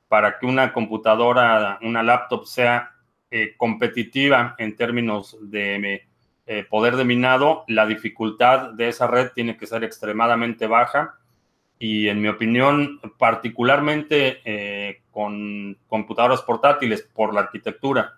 para 0.08 0.38
que 0.38 0.46
una 0.46 0.74
computadora, 0.74 1.80
una 1.82 2.04
laptop 2.04 2.46
sea 2.46 2.94
eh, 3.36 3.56
competitiva 3.58 4.54
en 4.60 4.75
términos 4.75 5.36
de 5.42 6.04
eh, 6.46 6.66
poder 6.70 6.96
de 6.98 7.04
minado, 7.04 7.63
la 7.68 7.88
dificultad 7.88 8.74
de 8.74 8.90
esa 8.90 9.08
red 9.08 9.32
tiene 9.34 9.58
que 9.58 9.66
ser 9.66 9.84
extremadamente 9.84 10.68
baja 10.68 11.16
y 11.80 12.10
en 12.10 12.22
mi 12.22 12.28
opinión, 12.28 13.00
particularmente 13.18 14.40
eh, 14.46 15.02
con 15.10 15.75
computadoras 15.88 16.44
portátiles 16.44 17.02
por 17.02 17.34
la 17.34 17.40
arquitectura. 17.40 18.13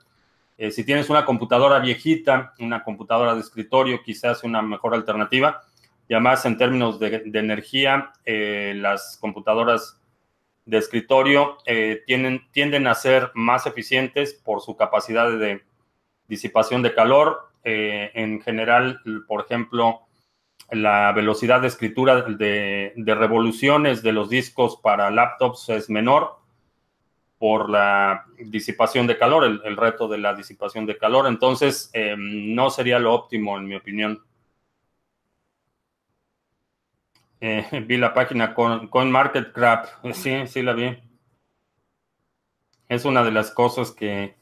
si 0.69 0.83
tienes 0.83 1.09
una 1.09 1.23
computadora 1.23 1.79
viejita, 1.79 2.53
una 2.59 2.83
computadora 2.83 3.35
de 3.35 3.39
escritorio, 3.39 4.03
quizás 4.03 4.43
una 4.43 4.61
mejor 4.61 4.93
alternativa. 4.93 5.61
Y 6.09 6.13
además, 6.13 6.45
en 6.45 6.57
términos 6.57 6.99
de, 6.99 7.23
de 7.25 7.39
energía, 7.39 8.11
las 8.25 9.17
computadoras 9.21 9.97
de 10.65 10.77
escritorio 10.77 11.57
eh, 11.65 12.03
tienen, 12.05 12.41
tienden 12.51 12.87
a 12.87 12.95
ser 12.95 13.31
más 13.35 13.65
eficientes 13.67 14.33
por 14.33 14.61
su 14.61 14.75
capacidad 14.75 15.31
de 15.31 15.63
disipación 16.27 16.81
de 16.81 16.93
calor. 16.93 17.49
Eh, 17.63 18.11
en 18.13 18.41
general, 18.41 19.01
por 19.27 19.45
ejemplo, 19.45 20.01
la 20.71 21.11
velocidad 21.11 21.61
de 21.61 21.67
escritura 21.67 22.21
de, 22.23 22.93
revoluciones 22.95 24.01
de 24.01 24.11
los 24.11 24.29
discos 24.29 24.77
para 24.81 25.11
laptops 25.11 25.69
es 25.69 25.89
menor 25.89 26.39
por 27.37 27.69
la 27.69 28.25
disipación 28.39 29.05
de 29.07 29.17
calor, 29.17 29.43
el, 29.43 29.77
reto 29.77 30.07
de 30.07 30.17
la 30.17 30.33
disipación 30.33 30.85
de 30.85 30.97
calor. 30.97 31.27
Entonces, 31.27 31.91
eh, 31.93 32.15
no 32.17 32.69
sería 32.69 32.97
lo 32.97 33.13
óptimo, 33.13 33.57
en 33.57 33.67
mi 33.67 33.75
opinión. 33.75 34.23
Eh, 37.47 37.83
vi 37.85 37.97
la 37.97 38.11
página 38.11 38.55
con 38.55 38.87
CoinMarketCap. 38.87 39.85
Sí, 40.13 40.47
sí 40.47 40.63
la 40.63 40.73
vi. 40.73 40.97
Es 42.89 43.05
una 43.05 43.23
de 43.23 43.31
las 43.31 43.51
cosas 43.51 43.91
que 43.91 44.35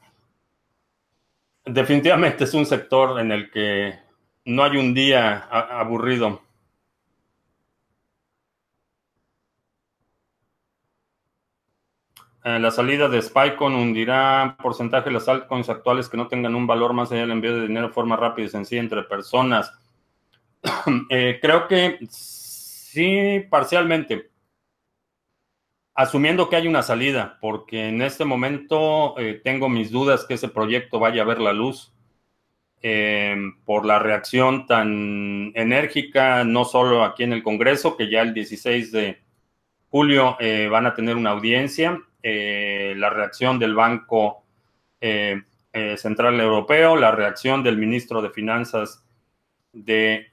definitivamente 1.65 2.45
es 2.45 2.53
un 2.53 2.65
sector 2.65 3.19
en 3.19 3.33
el 3.33 3.51
que 3.51 3.99
no 4.45 4.63
hay 4.63 4.77
un 4.77 4.93
día 4.93 5.39
aburrido. 5.49 6.41
Eh, 12.45 12.59
la 12.59 12.71
salida 12.71 13.09
de 13.09 13.21
Spycon 13.21 13.75
hundirá 13.75 14.55
porcentaje 14.61 15.05
de 15.09 15.11
las 15.15 15.27
altcoins 15.27 15.67
actuales 15.67 16.07
que 16.07 16.15
no 16.15 16.29
tengan 16.29 16.55
un 16.55 16.67
valor 16.67 16.93
más 16.93 17.11
allá 17.11 17.21
del 17.21 17.31
envío 17.31 17.53
de 17.55 17.67
dinero 17.67 17.87
de 17.87 17.93
forma 17.93 18.15
rápida 18.15 18.45
y 18.45 18.49
sencilla 18.49 18.81
entre 18.81 19.03
personas. 19.03 19.73
Eh, 21.09 21.39
creo 21.41 21.67
que 21.67 21.99
Sí, 22.93 23.43
parcialmente. 23.49 24.29
Asumiendo 25.95 26.47
que 26.47 26.57
hay 26.57 26.67
una 26.67 26.83
salida, 26.83 27.39
porque 27.41 27.87
en 27.89 28.03
este 28.03 28.23
momento 28.23 29.17
eh, 29.17 29.41
tengo 29.43 29.67
mis 29.67 29.89
dudas 29.89 30.25
que 30.27 30.35
ese 30.35 30.47
proyecto 30.47 30.99
vaya 30.99 31.23
a 31.23 31.25
ver 31.25 31.39
la 31.39 31.53
luz 31.53 31.91
eh, 32.83 33.35
por 33.65 33.87
la 33.87 33.97
reacción 33.97 34.67
tan 34.67 35.51
enérgica, 35.55 36.43
no 36.43 36.65
solo 36.65 37.03
aquí 37.03 37.23
en 37.23 37.33
el 37.33 37.41
Congreso, 37.41 37.97
que 37.97 38.11
ya 38.11 38.21
el 38.21 38.35
16 38.35 38.91
de 38.91 39.23
julio 39.89 40.37
eh, 40.39 40.67
van 40.69 40.85
a 40.85 40.93
tener 40.93 41.15
una 41.15 41.31
audiencia, 41.31 41.99
la 42.21 43.09
reacción 43.09 43.57
del 43.57 43.73
Banco 43.73 44.43
Central 45.01 46.39
Europeo, 46.39 46.95
la 46.95 47.11
reacción 47.11 47.63
del 47.63 47.77
ministro 47.77 48.21
de 48.21 48.29
Finanzas 48.29 49.03
de 49.73 50.27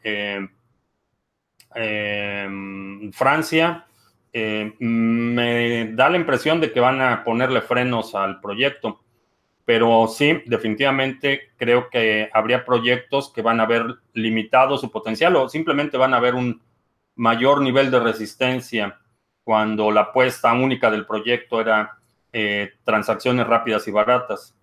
Em, 1.75 3.13
Francia, 3.13 3.87
eh, 4.33 4.75
me 4.79 5.93
da 5.93 6.09
la 6.09 6.17
impresión 6.17 6.61
de 6.61 6.73
que 6.73 6.81
van 6.81 7.01
a 7.01 7.25
ponerle 7.25 7.61
frenos 7.63 8.15
al 8.15 8.41
proyecto, 8.41 9.01
pero 9.65 10.09
sí, 10.09 10.43
definitivamente 10.47 11.53
creo 11.57 11.89
que 11.91 12.29
habría 12.33 12.65
proyectos 12.65 13.33
que 13.33 13.43
van 13.43 13.61
a 13.61 13.65
haber 13.65 13.97
limitado 14.15 14.79
su 14.79 14.91
potencial 14.91 15.37
o 15.37 15.49
simplemente 15.49 15.97
van 15.97 16.15
a 16.15 16.19
haber 16.19 16.35
un 16.35 16.61
mayor 17.17 17.61
nivel 17.61 17.91
de 17.91 18.01
resistencia 18.01 18.99
cuando 19.45 19.91
la 19.91 20.03
apuesta 20.03 20.53
única 20.53 20.91
del 20.91 21.07
proyecto 21.07 21.61
era 21.61 21.99
eh, 22.33 22.73
transacciones 22.85 23.47
rápidas 23.47 23.87
y 23.89 23.91
baratas. 23.91 24.57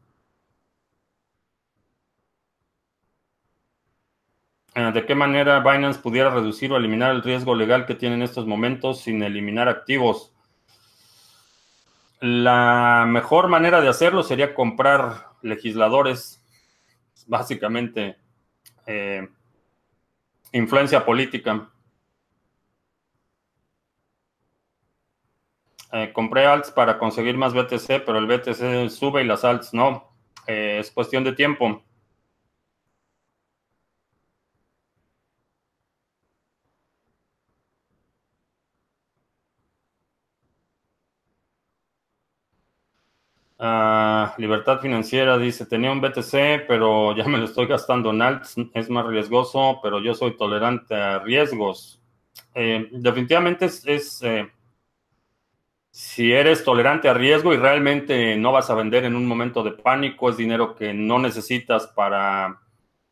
¿De 4.77 5.07
qué 5.07 5.15
manera 5.15 5.59
Binance 5.59 5.99
pudiera 5.99 6.29
reducir 6.29 6.71
o 6.71 6.77
eliminar 6.77 7.09
el 7.09 7.23
riesgo 7.23 7.55
legal 7.55 7.87
que 7.87 7.95
tiene 7.95 8.13
en 8.13 8.21
estos 8.21 8.45
momentos 8.45 9.01
sin 9.01 9.23
eliminar 9.23 9.67
activos? 9.67 10.35
La 12.19 13.05
mejor 13.07 13.47
manera 13.47 13.81
de 13.81 13.87
hacerlo 13.87 14.21
sería 14.21 14.53
comprar 14.53 15.29
legisladores, 15.41 16.45
básicamente 17.25 18.17
eh, 18.85 19.27
influencia 20.51 21.03
política. 21.03 21.71
Eh, 25.91 26.11
compré 26.13 26.45
alts 26.45 26.69
para 26.69 26.99
conseguir 26.99 27.35
más 27.35 27.55
BTC, 27.55 28.05
pero 28.05 28.19
el 28.19 28.27
BTC 28.27 28.91
sube 28.91 29.23
y 29.23 29.25
las 29.25 29.43
alts 29.43 29.73
no. 29.73 30.13
es 30.45 30.91
cuestión 30.91 31.23
de 31.23 31.33
tiempo. 31.33 31.83
Ah, 43.59 44.35
Libertad 44.37 44.79
Financiera 44.79 45.37
dice, 45.37 45.65
tenía 45.65 45.91
un 45.91 45.99
BTC, 45.99 46.65
pero 46.67 47.15
ya 47.15 47.25
me 47.25 47.39
lo 47.39 47.45
estoy 47.45 47.65
gastando 47.65 48.11
en 48.11 48.21
alts, 48.21 48.55
es 48.73 48.89
más 48.89 49.05
riesgoso, 49.07 49.79
pero 49.81 49.99
yo 49.99 50.13
soy 50.13 50.37
tolerante 50.37 50.93
a 50.95 51.19
riesgos. 51.19 51.99
Eh, 52.53 52.87
definitivamente 52.91 53.65
es, 53.65 54.21
eh, 54.21 54.47
si 55.89 56.31
eres 56.31 56.63
tolerante 56.63 57.09
a 57.09 57.13
riesgo 57.15 57.53
y 57.53 57.57
realmente 57.57 58.37
no 58.37 58.51
vas 58.51 58.69
a 58.69 58.75
vender 58.75 59.05
en 59.05 59.15
un 59.15 59.25
momento 59.25 59.63
de 59.63 59.71
pánico, 59.71 60.29
es 60.29 60.37
dinero 60.37 60.75
que 60.75 60.93
no 60.93 61.17
necesitas 61.17 61.87
para 61.87 62.61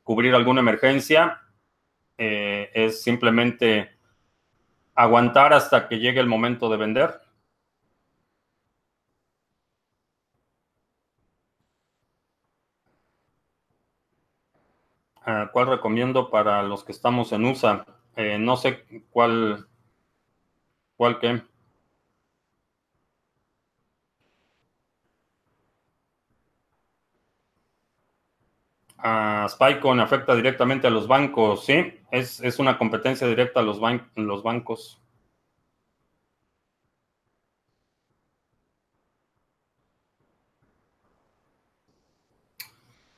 cubrir 0.04 0.36
alguna 0.36 0.62
emergencia, 0.62 1.42
eh, 2.18 2.70
es 2.76 3.02
simplemente 3.02 3.90
aguantar 4.94 5.54
hasta 5.54 5.88
que 5.88 6.00
llegue 6.00 6.20
el 6.20 6.28
momento 6.28 6.70
de 6.70 6.78
vender. 6.78 7.25
Ah, 15.26 15.50
¿Cuál 15.52 15.68
recomiendo 15.68 16.30
para 16.30 16.64
los 16.64 16.86
que 16.86 16.94
estamos 16.94 17.34
en 17.34 17.44
USA? 17.46 17.86
Eh, 18.16 18.38
no 18.40 18.56
sé 18.56 18.86
cuál, 19.12 19.68
cuál 20.98 21.20
qué. 21.20 21.42
Uh, 29.02 29.48
Spycon 29.48 30.02
afecta 30.02 30.36
directamente 30.36 30.86
a 30.88 30.90
los 30.90 31.08
bancos, 31.08 31.64
sí, 31.66 31.94
es, 32.12 32.42
es 32.42 32.60
una 32.60 32.78
competencia 32.78 33.26
directa 33.26 33.62
a 33.62 33.64
los, 33.64 33.80
los 34.16 34.44
bancos. 34.44 35.00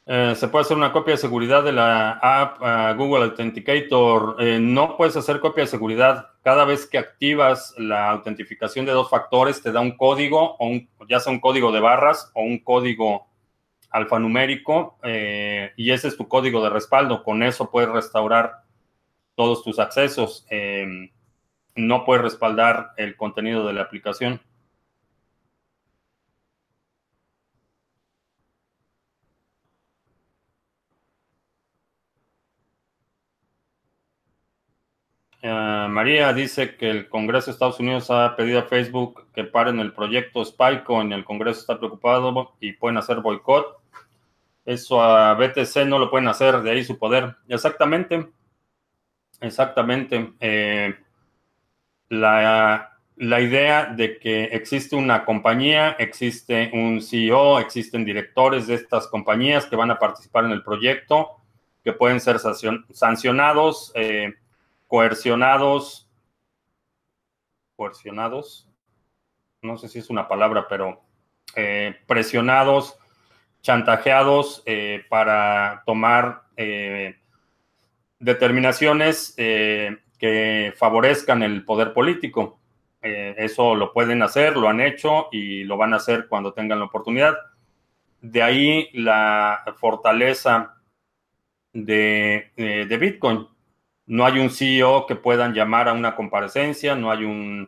Eh, 0.10 0.36
se 0.38 0.48
puede 0.48 0.64
hacer 0.64 0.78
una 0.78 0.94
copia 0.94 1.16
de 1.16 1.18
seguridad 1.18 1.66
de 1.66 1.74
la 1.74 2.12
app 2.12 2.98
Google 2.98 3.26
Authenticator. 3.26 4.38
Eh, 4.40 4.58
no 4.58 4.96
puedes 4.96 5.18
hacer 5.18 5.42
copia 5.42 5.66
de 5.66 5.70
seguridad. 5.70 6.30
Cada 6.44 6.64
vez 6.64 6.86
que 6.86 6.98
activas 6.98 7.76
la 7.78 8.12
autentificación 8.12 8.86
de 8.86 8.94
dos 8.94 9.10
factores, 9.10 9.62
te 9.62 9.74
da 9.74 9.82
un 9.82 9.98
código, 9.98 10.56
o 10.60 10.80
ya 11.10 11.20
sea 11.20 11.34
un 11.34 11.42
código 11.42 11.74
de 11.74 11.82
barras 11.82 12.32
o 12.34 12.42
un 12.42 12.60
código 12.60 13.28
alfanumérico, 13.90 14.98
y 15.04 15.92
ese 15.92 16.08
es 16.08 16.16
tu 16.16 16.28
código 16.28 16.64
de 16.64 16.70
respaldo. 16.70 17.24
Con 17.24 17.44
eso 17.44 17.70
puedes 17.70 17.90
restaurar 17.90 18.64
todos 19.36 19.62
tus 19.62 19.78
accesos. 19.78 20.46
no 21.76 22.06
puedes 22.06 22.24
respaldar 22.24 22.92
el 22.96 23.18
contenido 23.18 23.68
de 23.68 23.74
la 23.74 23.82
aplicación. 23.82 24.40
Eh, 35.50 35.88
María 35.88 36.34
dice 36.34 36.75
que 36.75 36.89
el 36.89 37.08
Congreso 37.08 37.46
de 37.46 37.51
Estados 37.54 37.80
Unidos 37.80 38.12
ha 38.12 38.36
pedido 38.36 38.60
a 38.60 38.63
Facebook 38.63 39.27
que 39.34 39.46
paren 39.46 39.80
el 39.80 39.94
proyecto 39.94 40.44
Spycoin. 40.44 41.13
El 41.13 41.24
Congreso 41.24 41.62
está 41.62 41.77
preocupado 41.77 42.56
y 42.60 42.74
pueden 42.74 42.98
hacer 42.98 43.22
boicot. 43.22 43.77
Eso 44.66 45.01
a 45.01 45.34
BTC 45.36 45.86
no 45.86 46.00
lo 46.00 46.12
pueden 46.12 46.27
hacer, 46.27 46.62
de 46.62 46.72
ahí 46.72 46.84
su 46.84 46.98
poder. 46.98 47.38
Exactamente. 47.48 48.27
Exactamente. 49.39 50.34
Eh, 50.41 50.95
la, 52.10 53.00
la 53.15 53.39
idea 53.39 53.86
de 53.86 54.19
que 54.19 54.45
existe 54.45 54.98
una 54.98 55.24
compañía, 55.24 55.91
existe 55.98 56.71
un 56.74 57.02
CEO, 57.02 57.60
existen 57.60 58.04
directores 58.04 58.67
de 58.67 58.76
estas 58.76 59.08
compañías 59.08 59.65
que 59.65 59.78
van 59.78 59.91
a 59.91 60.00
participar 60.00 60.43
en 60.43 60.52
el 60.52 60.63
proyecto, 60.63 61.38
que 61.86 61.93
pueden 61.93 62.19
ser 62.19 62.38
sancionados. 62.91 63.93
Eh, 63.95 64.34
coercionados, 64.88 66.10
coercionados, 67.76 68.67
no 69.62 69.78
sé 69.78 69.88
si 69.89 70.00
es 70.00 70.10
una 70.10 70.28
palabra, 70.28 70.67
pero 70.67 71.02
eh, 71.56 71.95
presionados, 72.08 72.97
chantajeados 73.62 74.63
eh, 74.65 75.04
para 75.10 75.84
tomar 75.86 76.43
eh, 76.56 77.15
determinaciones 78.19 79.34
que 79.36 80.73
favorezcan 80.76 81.43
el 81.43 81.63
poder 81.63 81.93
político. 81.93 82.60
eso 83.02 83.76
lo 83.76 83.93
pueden 83.93 84.21
hacer, 84.23 84.58
lo 84.58 84.67
han 84.67 84.82
hecho 84.82 85.28
y 85.32 85.63
lo 85.63 85.78
van 85.78 85.93
a 85.93 85.97
hacer 85.97 86.28
cuando 86.28 86.54
tengan 86.54 86.80
la 86.80 86.86
oportunidad. 86.86 87.36
De 88.21 88.41
ahí 88.41 88.89
la 88.93 89.63
fortaleza 89.78 90.76
de, 91.73 92.52
de 92.56 92.97
Bitcoin 92.97 93.47
no 94.08 94.26
hay 94.26 94.39
un 94.39 94.50
CEO 94.50 95.06
que 95.06 95.15
puedan 95.15 95.54
llamar 95.54 95.89
a 95.89 95.93
una 95.93 96.15
comparecencia, 96.15 96.96
no 96.96 97.12
hay 97.12 97.67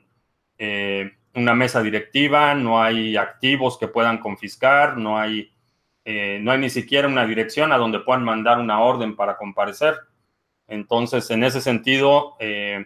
eh, 0.58 1.12
una 1.36 1.54
mesa 1.54 1.84
directiva, 1.84 2.56
no 2.56 2.82
hay 2.82 3.18
activos 3.18 3.78
que 3.78 3.90
puedan 3.90 4.20
confiscar, 4.20 4.98
no 4.98 5.20
hay, 5.20 5.52
eh, 6.06 6.40
no 6.42 6.52
hay 6.52 6.60
ni 6.60 6.70
siquiera 6.70 7.10
una 7.10 7.26
dirección 7.26 7.74
a 7.74 7.78
donde 7.78 8.00
puedan 8.00 8.24
mandar 8.24 8.58
una 8.58 8.80
orden 8.80 9.18
para 9.18 9.36
comparecer. 9.36 9.96
Entonces, 10.68 11.30
en 11.30 11.44
ese 11.44 11.60
sentido, 11.60 12.38
eh, 12.40 12.86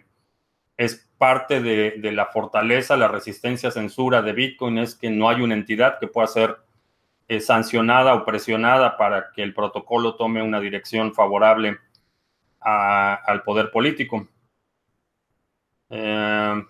es 0.76 1.08
parte 1.16 1.62
de, 1.62 1.92
de, 1.98 2.12
la 2.12 2.26
fortaleza, 2.26 2.96
la 2.96 3.06
resistencia 3.06 3.68
a 3.68 3.72
censura 3.72 4.20
de 4.20 4.32
Bitcoin, 4.32 4.78
es 4.78 4.96
que 4.96 5.10
no 5.10 5.28
hay 5.28 5.42
una 5.42 5.54
entidad 5.54 6.00
que 6.00 6.08
pueda 6.08 6.26
ser 6.26 6.56
sancionada 7.40 8.14
o 8.14 8.24
presionada 8.24 8.98
para 8.98 9.30
que 9.32 9.42
el 9.42 9.54
protocolo 9.54 10.16
tome 10.16 10.42
una 10.42 10.60
dirección 10.60 11.14
favorable 11.14 11.78
al 12.64 13.42
poder 13.42 13.70
político. 13.70 14.26
Eh, 15.90 16.64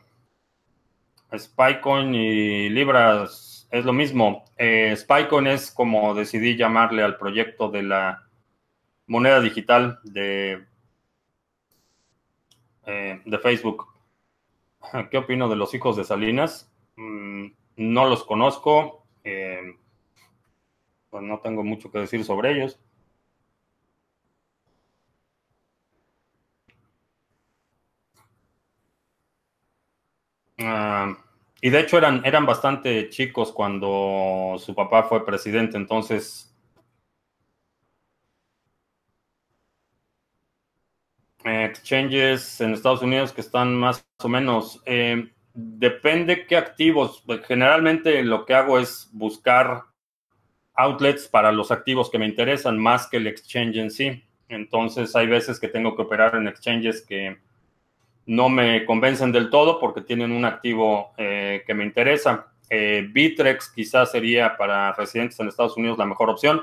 Spycoin 1.38 2.14
y 2.14 2.68
Libras 2.68 3.68
es 3.70 3.84
lo 3.84 3.92
mismo. 3.92 4.44
Eh, 4.56 4.94
Spycoin 4.96 5.46
es 5.46 5.70
como 5.70 6.14
decidí 6.14 6.56
llamarle 6.56 7.02
al 7.02 7.16
proyecto 7.16 7.70
de 7.70 7.82
la 7.82 8.28
moneda 9.06 9.40
digital 9.40 9.98
de, 10.04 10.64
eh, 12.86 13.20
de 13.24 13.38
Facebook. 13.38 13.86
¿Qué 15.10 15.18
opino 15.18 15.48
de 15.48 15.56
los 15.56 15.74
hijos 15.74 15.96
de 15.96 16.04
Salinas? 16.04 16.72
Mm, 16.96 17.46
no 17.76 18.08
los 18.08 18.24
conozco. 18.24 19.06
Eh, 19.24 19.76
pues 21.10 21.22
no 21.22 21.38
tengo 21.40 21.64
mucho 21.64 21.90
que 21.90 21.98
decir 21.98 22.24
sobre 22.24 22.52
ellos. 22.52 22.78
Ah, 30.58 31.16
y 31.60 31.70
de 31.70 31.80
hecho 31.80 31.98
eran, 31.98 32.24
eran 32.24 32.46
bastante 32.46 33.08
chicos 33.08 33.52
cuando 33.52 34.56
su 34.58 34.74
papá 34.74 35.04
fue 35.04 35.24
presidente, 35.24 35.76
entonces... 35.76 36.50
exchanges 41.46 42.58
en 42.62 42.72
Estados 42.72 43.02
Unidos 43.02 43.32
que 43.32 43.40
están 43.40 43.74
más 43.76 44.06
o 44.22 44.28
menos... 44.28 44.82
Eh, 44.86 45.30
depende 45.54 46.46
qué 46.46 46.56
activos. 46.56 47.24
Generalmente 47.46 48.22
lo 48.24 48.44
que 48.44 48.54
hago 48.54 48.78
es 48.78 49.08
buscar 49.12 49.84
outlets 50.74 51.28
para 51.28 51.52
los 51.52 51.70
activos 51.70 52.10
que 52.10 52.18
me 52.18 52.26
interesan 52.26 52.78
más 52.78 53.06
que 53.06 53.18
el 53.18 53.26
exchange 53.26 53.76
en 53.76 53.90
sí. 53.90 54.24
Entonces 54.48 55.14
hay 55.16 55.28
veces 55.28 55.58
que 55.58 55.68
tengo 55.68 55.96
que 55.96 56.02
operar 56.02 56.34
en 56.34 56.48
exchanges 56.48 57.00
que 57.06 57.38
no 58.26 58.48
me 58.48 58.84
convencen 58.84 59.32
del 59.32 59.50
todo 59.50 59.78
porque 59.78 60.00
tienen 60.00 60.32
un 60.32 60.44
activo 60.44 61.12
eh, 61.16 61.62
que 61.66 61.74
me 61.74 61.84
interesa. 61.84 62.46
Eh, 62.70 63.06
Bitrex 63.10 63.68
quizás 63.68 64.10
sería 64.10 64.56
para 64.56 64.92
residentes 64.92 65.38
en 65.40 65.48
Estados 65.48 65.76
Unidos 65.76 65.98
la 65.98 66.06
mejor 66.06 66.30
opción, 66.30 66.62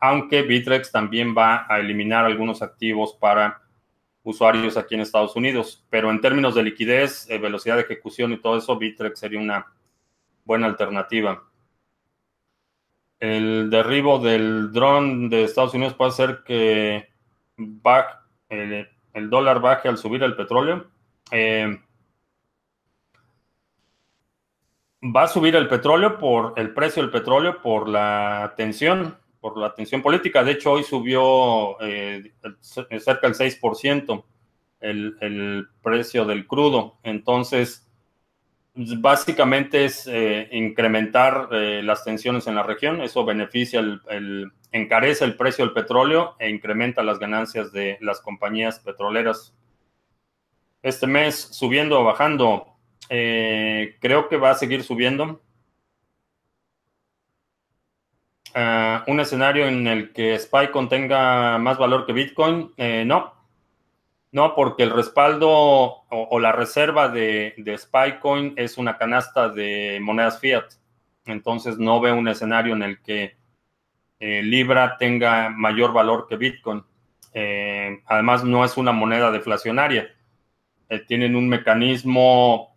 aunque 0.00 0.42
Bitrex 0.42 0.90
también 0.90 1.34
va 1.36 1.66
a 1.68 1.78
eliminar 1.78 2.24
algunos 2.24 2.62
activos 2.62 3.14
para 3.14 3.62
usuarios 4.24 4.76
aquí 4.76 4.96
en 4.96 5.02
Estados 5.02 5.36
Unidos. 5.36 5.84
Pero 5.88 6.10
en 6.10 6.20
términos 6.20 6.54
de 6.54 6.64
liquidez, 6.64 7.30
eh, 7.30 7.38
velocidad 7.38 7.76
de 7.76 7.82
ejecución 7.82 8.32
y 8.32 8.38
todo 8.38 8.58
eso, 8.58 8.76
Bitrex 8.76 9.18
sería 9.18 9.38
una 9.38 9.66
buena 10.44 10.66
alternativa. 10.66 11.44
El 13.20 13.70
derribo 13.70 14.18
del 14.18 14.72
dron 14.72 15.30
de 15.30 15.44
Estados 15.44 15.72
Unidos 15.72 15.94
puede 15.94 16.10
ser 16.10 16.42
que 16.44 17.08
el 18.48 19.30
dólar 19.30 19.60
baje 19.60 19.88
al 19.88 19.96
subir 19.96 20.22
el 20.22 20.36
petróleo. 20.36 20.86
Eh, 21.30 21.78
va 25.02 25.24
a 25.24 25.28
subir 25.28 25.56
el 25.56 25.68
petróleo 25.68 26.18
por 26.18 26.54
el 26.56 26.72
precio 26.72 27.02
del 27.02 27.10
petróleo 27.10 27.60
por 27.62 27.88
la 27.88 28.54
tensión, 28.56 29.16
por 29.40 29.56
la 29.56 29.74
tensión 29.74 30.02
política. 30.02 30.42
De 30.44 30.52
hecho, 30.52 30.72
hoy 30.72 30.84
subió 30.84 31.80
eh, 31.80 32.32
cerca 32.60 33.28
del 33.28 33.34
6% 33.34 34.24
el, 34.80 35.16
el 35.20 35.68
precio 35.82 36.24
del 36.24 36.46
crudo. 36.46 36.98
Entonces, 37.02 37.86
Básicamente 38.78 39.86
es 39.86 40.06
eh, 40.06 40.50
incrementar 40.52 41.48
eh, 41.50 41.80
las 41.82 42.04
tensiones 42.04 42.46
en 42.46 42.56
la 42.56 42.62
región. 42.62 43.00
Eso 43.00 43.24
beneficia, 43.24 43.82
encarece 44.70 45.24
el 45.24 45.34
precio 45.34 45.64
del 45.64 45.72
petróleo 45.72 46.36
e 46.38 46.50
incrementa 46.50 47.02
las 47.02 47.18
ganancias 47.18 47.72
de 47.72 47.96
las 48.02 48.20
compañías 48.20 48.78
petroleras. 48.80 49.54
Este 50.86 51.06
mes 51.06 51.34
subiendo 51.34 52.00
o 52.00 52.04
bajando, 52.04 52.66
eh, 53.08 53.96
creo 54.00 54.28
que 54.28 54.36
va 54.36 54.50
a 54.50 54.54
seguir 54.54 54.84
subiendo. 54.84 55.40
Ah, 58.54 59.04
un 59.06 59.20
escenario 59.20 59.66
en 59.66 59.86
el 59.86 60.12
que 60.12 60.38
SPY 60.38 60.70
contenga 60.72 61.58
más 61.58 61.78
valor 61.78 62.06
que 62.06 62.12
Bitcoin, 62.12 62.72
no, 63.04 63.36
no, 64.36 64.54
porque 64.54 64.82
el 64.82 64.90
respaldo 64.90 65.48
o, 65.48 66.38
la 66.40 66.52
reserva 66.52 67.08
de, 67.08 67.54
de 67.56 67.78
Spycoin 67.78 68.52
es 68.56 68.76
una 68.76 68.98
canasta 68.98 69.48
de 69.48 69.98
monedas 70.02 70.40
fiat. 70.40 70.64
Entonces 71.24 71.78
no 71.78 72.02
veo 72.02 72.16
un 72.16 72.28
escenario 72.28 72.74
en 72.74 72.82
el 72.82 73.00
que 73.00 73.36
eh, 74.20 74.42
Libra 74.42 74.98
tenga 74.98 75.48
mayor 75.48 75.94
valor 75.94 76.26
que 76.28 76.36
Bitcoin. 76.36 76.84
Eh, 77.32 78.02
además, 78.06 78.44
no 78.44 78.62
es 78.62 78.76
una 78.76 78.92
moneda 78.92 79.30
deflacionaria. 79.30 80.14
Eh, 80.88 81.00
tienen 81.06 81.36
un 81.36 81.48
mecanismo 81.48 82.74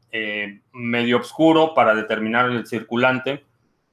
medio 0.73 1.19
oscuro 1.19 1.75
para 1.75 1.93
determinar 1.93 2.49
el 2.49 2.65
circulante. 2.65 3.45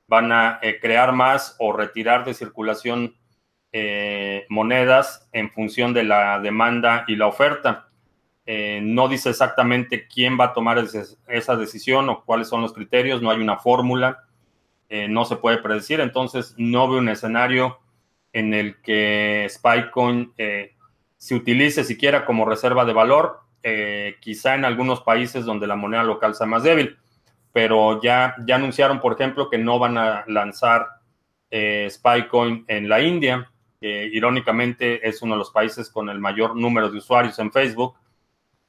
Van 0.09 0.33
a 0.33 0.61
crear 0.81 1.13
más 1.13 1.57
o 1.59 1.75
retirar 1.75 2.25
de 2.25 2.33
circulación 2.33 3.15
eh, 3.79 4.47
monedas 4.49 5.29
en 5.33 5.51
función 5.51 5.93
de 5.93 6.03
la 6.03 6.41
demanda 6.41 7.05
y 7.09 7.17
la 7.17 7.27
oferta. 7.27 7.91
Eh, 8.47 8.81
no 8.83 9.07
dice 9.07 9.29
exactamente 9.29 10.07
quién 10.09 10.41
va 10.41 10.47
a 10.47 10.53
tomar 10.55 10.83
esa 11.29 11.57
decisión 11.57 12.09
o 12.09 12.25
cuáles 12.25 12.49
son 12.49 12.63
los 12.63 12.73
criterios, 12.73 13.21
no 13.21 13.31
hay 13.31 13.39
una 13.39 13.59
fórmula, 13.59 14.25
eh, 14.89 15.09
no 15.09 15.27
se 15.27 15.37
puede 15.37 15.59
predecir, 15.59 16.01
entonces 16.01 16.55
no 16.57 16.89
veo 16.89 17.01
un 17.01 17.11
escenario 17.11 17.81
en 18.33 18.55
el 18.55 18.81
que 18.81 19.47
Spycoin 19.51 20.33
se 21.19 21.35
utilice 21.35 21.85
siquiera 21.85 22.25
como 22.25 22.47
reserva 22.47 22.87
de 22.87 22.95
valor, 22.95 23.41
quizá 24.21 24.55
en 24.55 24.65
algunos 24.65 25.01
países 25.01 25.45
donde 25.45 25.67
la 25.67 25.75
moneda 25.75 26.05
local 26.05 26.37
sea 26.37 26.47
más 26.47 26.63
débil, 26.63 26.97
pero 27.53 28.01
ya, 28.01 28.37
ya 28.47 28.55
anunciaron, 28.55 29.01
por 29.01 29.15
ejemplo, 29.15 29.51
que 29.51 29.59
no 29.59 29.81
van 29.81 29.99
a 29.99 30.25
lanzar 30.29 30.87
Spycoin 31.51 32.65
en 32.69 32.89
la 32.89 33.01
India, 33.01 33.51
irónicamente 33.81 35.07
es 35.09 35.21
uno 35.23 35.35
de 35.35 35.39
los 35.41 35.51
países 35.51 35.91
con 35.91 36.09
el 36.09 36.21
mayor 36.21 36.55
número 36.55 36.91
de 36.91 36.99
usuarios 36.99 37.39
en 37.41 37.51
Facebook, 37.51 37.97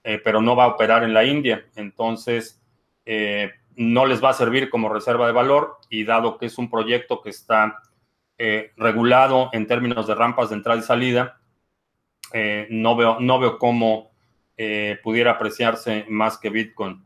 eh, 0.10 0.22
pero 0.24 0.42
no 0.42 0.56
va 0.56 0.64
a 0.64 0.68
operar 0.68 1.04
en 1.04 1.14
la 1.14 1.26
India. 1.26 1.66
Entonces, 1.76 2.62
eh, 3.06 3.52
no 3.76 4.06
les 4.06 4.24
va 4.24 4.30
a 4.30 4.34
servir 4.34 4.70
como 4.70 4.88
reserva 4.88 5.28
de 5.28 5.34
valor 5.34 5.80
y 5.90 6.06
dado 6.06 6.38
que 6.38 6.46
es 6.46 6.58
un 6.58 6.70
proyecto 6.70 7.22
que 7.22 7.30
está 7.30 7.82
eh, 8.38 8.72
regulado 8.78 9.50
en 9.52 9.68
términos 9.68 10.08
de 10.08 10.16
rampas 10.16 10.48
de 10.48 10.56
entrada 10.56 10.80
y 10.80 10.84
salida, 10.84 11.42
no, 12.70 12.96
veo, 12.96 13.20
no 13.20 13.40
veo 13.40 13.58
cómo 13.58 14.12
pudiera 15.04 15.32
apreciarse 15.32 16.06
más 16.10 16.38
que 16.38 16.50
Bitcoin. 16.50 17.06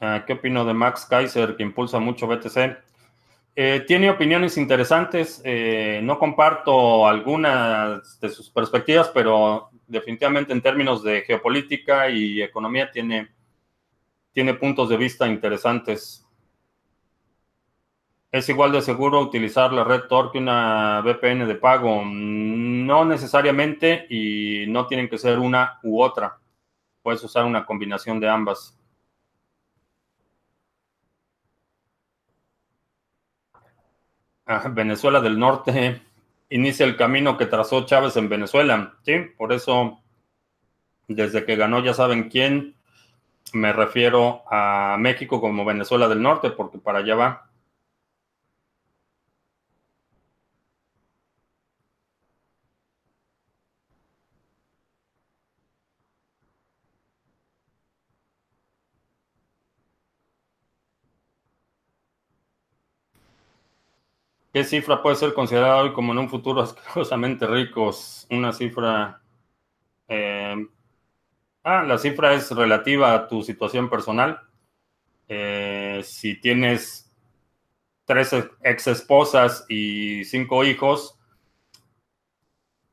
Ah, 0.00 0.24
¿Qué 0.26 0.34
opino 0.34 0.64
de 0.64 0.74
Max 0.74 1.06
Kaiser, 1.06 1.56
que 1.56 1.62
impulsa 1.64 1.98
mucho 1.98 2.28
BTC? 2.28 2.78
Eh, 3.56 3.84
tiene 3.88 4.08
opiniones 4.10 4.56
interesantes. 4.56 5.40
Eh, 5.44 6.00
no 6.04 6.18
comparto 6.18 7.08
algunas 7.08 8.20
de 8.20 8.28
sus 8.28 8.50
perspectivas, 8.50 9.08
pero 9.08 9.70
definitivamente 9.88 10.52
en 10.52 10.62
términos 10.62 11.02
de 11.02 11.22
geopolítica 11.22 12.08
y 12.08 12.40
economía 12.40 12.92
tiene, 12.92 13.28
tiene 14.32 14.54
puntos 14.54 14.88
de 14.88 14.96
vista 14.96 15.26
interesantes. 15.26 16.24
¿Es 18.38 18.48
igual 18.48 18.70
de 18.70 18.82
seguro 18.82 19.20
utilizar 19.20 19.72
la 19.72 19.82
red 19.82 20.02
Tor 20.02 20.30
que 20.30 20.38
una 20.38 21.00
VPN 21.00 21.44
de 21.44 21.56
pago? 21.56 22.04
No 22.04 23.04
necesariamente 23.04 24.06
y 24.08 24.64
no 24.68 24.86
tienen 24.86 25.08
que 25.08 25.18
ser 25.18 25.40
una 25.40 25.80
u 25.82 26.00
otra. 26.00 26.38
Puedes 27.02 27.24
usar 27.24 27.44
una 27.44 27.66
combinación 27.66 28.20
de 28.20 28.28
ambas. 28.28 28.78
Venezuela 34.70 35.20
del 35.20 35.36
Norte 35.36 36.00
inicia 36.48 36.86
el 36.86 36.96
camino 36.96 37.36
que 37.36 37.46
trazó 37.46 37.86
Chávez 37.86 38.16
en 38.16 38.28
Venezuela. 38.28 38.94
Sí, 39.02 39.14
por 39.36 39.52
eso, 39.52 39.98
desde 41.08 41.44
que 41.44 41.56
ganó 41.56 41.80
ya 41.80 41.92
saben 41.92 42.30
quién, 42.30 42.76
me 43.52 43.72
refiero 43.72 44.44
a 44.48 44.96
México 44.96 45.40
como 45.40 45.64
Venezuela 45.64 46.06
del 46.06 46.22
Norte, 46.22 46.50
porque 46.50 46.78
para 46.78 47.00
allá 47.00 47.16
va. 47.16 47.47
¿Qué 64.58 64.64
cifra 64.64 65.00
puede 65.00 65.14
ser 65.14 65.34
considerada 65.34 65.76
hoy 65.76 65.92
como 65.92 66.10
en 66.10 66.18
un 66.18 66.28
futuro 66.28 66.60
asquerosamente 66.62 67.46
ricos? 67.46 68.26
Una 68.28 68.52
cifra... 68.52 69.22
Eh, 70.08 70.66
ah, 71.62 71.84
la 71.84 71.96
cifra 71.96 72.34
es 72.34 72.50
relativa 72.50 73.14
a 73.14 73.28
tu 73.28 73.44
situación 73.44 73.88
personal. 73.88 74.40
Eh, 75.28 76.00
si 76.02 76.40
tienes 76.40 77.08
tres 78.04 78.34
ex 78.64 78.88
esposas 78.88 79.64
y 79.68 80.24
cinco 80.24 80.64
hijos, 80.64 81.16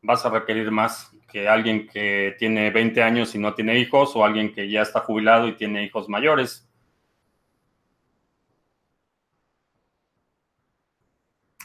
vas 0.03 0.23
a 0.23 0.29
requerir 0.29 0.69
más 0.69 1.09
que 1.27 1.47
alguien 1.47 1.87
que 1.87 2.35
tiene 2.37 2.69
20 2.69 3.01
años 3.01 3.33
y 3.33 3.39
no 3.39 3.55
tiene 3.55 3.79
hijos 3.79 4.15
o 4.15 4.23
alguien 4.23 4.53
que 4.53 4.69
ya 4.69 4.83
está 4.83 4.99
jubilado 4.99 5.47
y 5.47 5.55
tiene 5.55 5.83
hijos 5.83 6.09
mayores. 6.09 6.64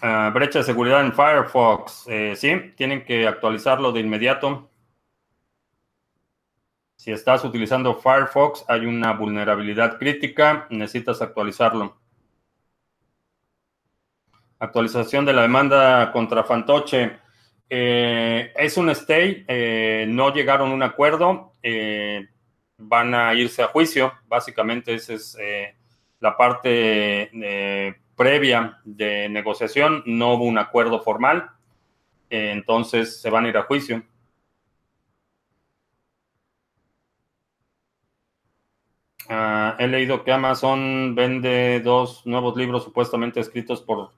Ah, 0.02 0.30
brecha 0.32 0.60
de 0.60 0.64
seguridad 0.64 1.02
en 1.02 1.12
Firefox. 1.12 2.06
Eh, 2.08 2.34
sí, 2.34 2.72
tienen 2.74 3.04
que 3.04 3.26
actualizarlo 3.26 3.92
de 3.92 4.00
inmediato. 4.00 4.70
Si 6.96 7.12
estás 7.12 7.44
utilizando 7.44 7.94
Firefox, 7.94 8.64
hay 8.68 8.86
una 8.86 9.12
vulnerabilidad 9.12 9.98
crítica, 9.98 10.66
necesitas 10.70 11.20
actualizarlo. 11.20 11.98
Actualización 14.58 15.26
de 15.26 15.32
la 15.34 15.42
demanda 15.42 16.10
contra 16.12 16.44
Fantoche. 16.44 17.18
Eh, 17.68 18.52
es 18.56 18.76
un 18.78 18.90
stay, 18.90 19.44
eh, 19.48 20.06
no 20.08 20.32
llegaron 20.32 20.70
a 20.70 20.74
un 20.74 20.82
acuerdo, 20.82 21.52
van 22.78 23.14
a 23.14 23.34
irse 23.34 23.62
a 23.62 23.68
juicio. 23.68 24.14
Básicamente 24.26 24.94
esa 24.94 25.12
es 25.14 25.36
la 26.20 26.36
parte 26.36 27.30
previa 28.20 28.78
de 28.84 29.30
negociación, 29.30 30.02
no 30.04 30.34
hubo 30.34 30.44
un 30.44 30.58
acuerdo 30.58 31.00
formal, 31.00 31.52
eh, 32.28 32.50
entonces 32.52 33.18
se 33.18 33.30
van 33.30 33.46
a 33.46 33.48
ir 33.48 33.56
a 33.56 33.62
juicio. 33.62 34.02
Ah, 39.26 39.74
he 39.78 39.86
leído 39.86 40.22
que 40.22 40.32
Amazon 40.32 41.14
vende 41.14 41.80
dos 41.80 42.26
nuevos 42.26 42.54
libros 42.58 42.84
supuestamente 42.84 43.40
escritos 43.40 43.80
por 43.80 44.10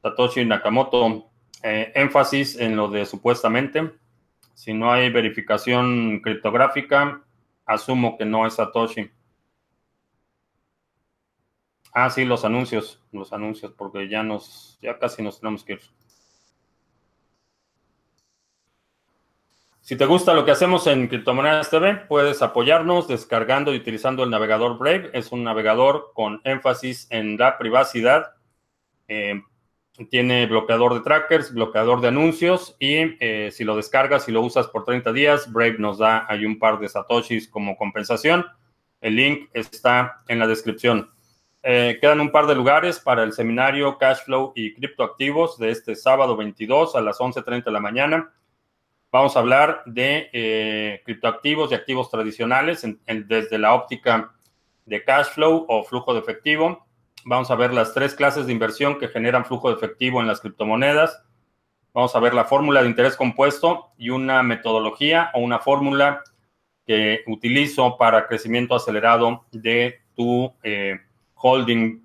Satoshi 0.00 0.44
Nakamoto. 0.44 1.28
Eh, 1.60 1.90
énfasis 1.96 2.56
en 2.60 2.76
lo 2.76 2.86
de 2.86 3.04
supuestamente. 3.04 3.94
Si 4.54 4.72
no 4.72 4.92
hay 4.92 5.10
verificación 5.10 6.20
criptográfica, 6.20 7.24
asumo 7.66 8.16
que 8.16 8.26
no 8.26 8.46
es 8.46 8.54
Satoshi. 8.54 9.10
Ah, 11.94 12.10
sí, 12.10 12.24
los 12.24 12.44
anuncios, 12.44 13.00
los 13.12 13.32
anuncios, 13.32 13.72
porque 13.72 14.08
ya 14.08 14.24
nos, 14.24 14.78
ya 14.82 14.98
casi 14.98 15.22
nos 15.22 15.38
tenemos 15.38 15.62
que 15.64 15.74
ir. 15.74 15.80
Si 19.80 19.96
te 19.96 20.04
gusta 20.04 20.34
lo 20.34 20.44
que 20.44 20.50
hacemos 20.50 20.88
en 20.88 21.06
Criptomonedas 21.06 21.70
TV, 21.70 21.94
puedes 22.08 22.42
apoyarnos 22.42 23.06
descargando 23.06 23.72
y 23.72 23.76
utilizando 23.76 24.24
el 24.24 24.30
navegador 24.30 24.76
Brave. 24.76 25.10
Es 25.12 25.30
un 25.30 25.44
navegador 25.44 26.10
con 26.14 26.40
énfasis 26.42 27.06
en 27.10 27.36
la 27.36 27.58
privacidad. 27.58 28.32
Eh, 29.06 29.40
tiene 30.10 30.46
bloqueador 30.46 30.94
de 30.94 31.00
trackers, 31.00 31.54
bloqueador 31.54 32.00
de 32.00 32.08
anuncios 32.08 32.74
y 32.80 33.16
eh, 33.20 33.50
si 33.52 33.62
lo 33.62 33.76
descargas 33.76 34.28
y 34.28 34.32
lo 34.32 34.40
usas 34.40 34.66
por 34.66 34.84
30 34.84 35.12
días, 35.12 35.52
Brave 35.52 35.76
nos 35.78 35.98
da 35.98 36.26
ahí 36.28 36.44
un 36.44 36.58
par 36.58 36.80
de 36.80 36.88
satoshis 36.88 37.46
como 37.46 37.76
compensación. 37.76 38.46
El 39.00 39.14
link 39.14 39.50
está 39.52 40.22
en 40.26 40.40
la 40.40 40.48
descripción. 40.48 41.14
Eh, 41.66 41.98
quedan 42.00 42.20
un 42.20 42.30
par 42.30 42.46
de 42.46 42.54
lugares 42.54 43.00
para 43.00 43.22
el 43.22 43.32
seminario 43.32 43.96
Cashflow 43.96 44.52
y 44.54 44.74
Criptoactivos 44.74 45.58
de 45.58 45.70
este 45.70 45.96
sábado 45.96 46.36
22 46.36 46.94
a 46.94 47.00
las 47.00 47.18
11.30 47.18 47.64
de 47.64 47.70
la 47.72 47.80
mañana. 47.80 48.32
Vamos 49.10 49.34
a 49.34 49.40
hablar 49.40 49.82
de 49.86 51.00
criptoactivos 51.04 51.70
y 51.70 51.74
activos 51.74 52.10
tradicionales 52.10 52.84
desde 53.06 53.58
la 53.58 53.72
óptica 53.72 54.34
de 54.84 55.04
cash 55.04 55.28
flow 55.28 55.64
o 55.68 55.84
flujo 55.84 56.12
de 56.12 56.20
efectivo. 56.20 56.84
Vamos 57.24 57.50
a 57.50 57.54
ver 57.54 57.72
las 57.72 57.94
tres 57.94 58.14
clases 58.14 58.46
de 58.46 58.52
inversión 58.52 58.98
que 58.98 59.08
generan 59.08 59.46
flujo 59.46 59.70
de 59.70 59.76
efectivo 59.76 60.20
en 60.20 60.26
las 60.26 60.40
criptomonedas. 60.40 61.22
Vamos 61.94 62.14
a 62.14 62.20
ver 62.20 62.34
la 62.34 62.44
fórmula 62.44 62.82
de 62.82 62.88
interés 62.88 63.16
compuesto 63.16 63.92
y 63.96 64.10
una 64.10 64.42
metodología 64.42 65.30
o 65.32 65.40
una 65.40 65.58
fórmula 65.58 66.22
que 66.86 67.22
utilizo 67.26 67.96
para 67.96 68.26
crecimiento 68.26 68.74
acelerado 68.74 69.46
de 69.52 70.02
tu 70.14 70.52
eh, 70.62 71.00
holding, 71.44 72.02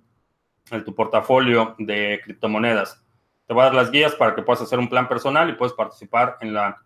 de 0.69 0.82
tu 0.82 0.93
portafolio 0.93 1.75
de 1.80 2.19
criptomonedas. 2.23 3.02
Te 3.47 3.54
voy 3.54 3.62
a 3.62 3.65
dar 3.65 3.73
las 3.75 3.89
guías 3.89 4.13
para 4.13 4.36
que 4.36 4.41
puedas 4.43 4.62
hacer 4.62 4.78
un 4.78 4.89
plan 4.89 5.08
personal 5.08 5.49
y 5.49 5.54
puedes 5.54 5.73
participar 5.73 6.38
en 6.41 6.54
la 6.54 6.78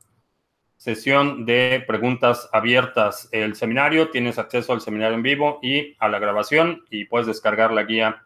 sesión 0.78 1.46
de 1.46 1.84
preguntas 1.88 2.48
abiertas. 2.54 3.28
El 3.32 3.56
seminario, 3.56 4.12
tienes 4.12 4.38
acceso 4.38 4.72
al 4.72 4.82
seminario 4.82 5.16
en 5.16 5.24
vivo 5.24 5.60
y 5.64 5.96
a 6.00 6.08
la 6.08 6.20
grabación 6.20 6.84
y 6.92 7.06
puedes 7.06 7.26
descargar 7.28 7.74
la 7.74 7.84
guía 7.84 8.24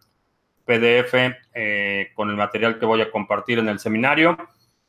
PDF 0.65 1.13
eh, 1.53 2.09
con 2.13 2.29
el 2.29 2.35
material 2.35 2.77
que 2.77 2.85
voy 2.85 3.01
a 3.01 3.09
compartir 3.09 3.59
en 3.59 3.69
el 3.69 3.79
seminario. 3.79 4.37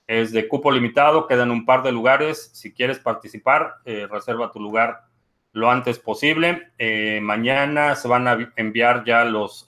Es 0.08 0.32
de 0.32 0.48
cupo 0.48 0.72
limitado, 0.72 1.28
quedan 1.28 1.52
un 1.52 1.64
par 1.64 1.84
de 1.84 1.92
lugares. 1.92 2.50
Si 2.54 2.72
quieres 2.72 2.98
participar, 2.98 3.76
eh, 3.84 4.08
reserva 4.10 4.50
tu 4.50 4.58
lugar 4.58 5.07
lo 5.52 5.70
antes 5.70 5.98
posible. 5.98 6.72
Eh, 6.78 7.20
mañana 7.22 7.94
se 7.94 8.08
van 8.08 8.28
a 8.28 8.52
enviar 8.56 9.04
ya 9.04 9.24
los 9.24 9.66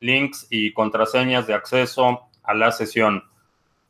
links 0.00 0.46
y 0.50 0.72
contraseñas 0.72 1.46
de 1.46 1.54
acceso 1.54 2.28
a 2.42 2.54
la 2.54 2.72
sesión 2.72 3.22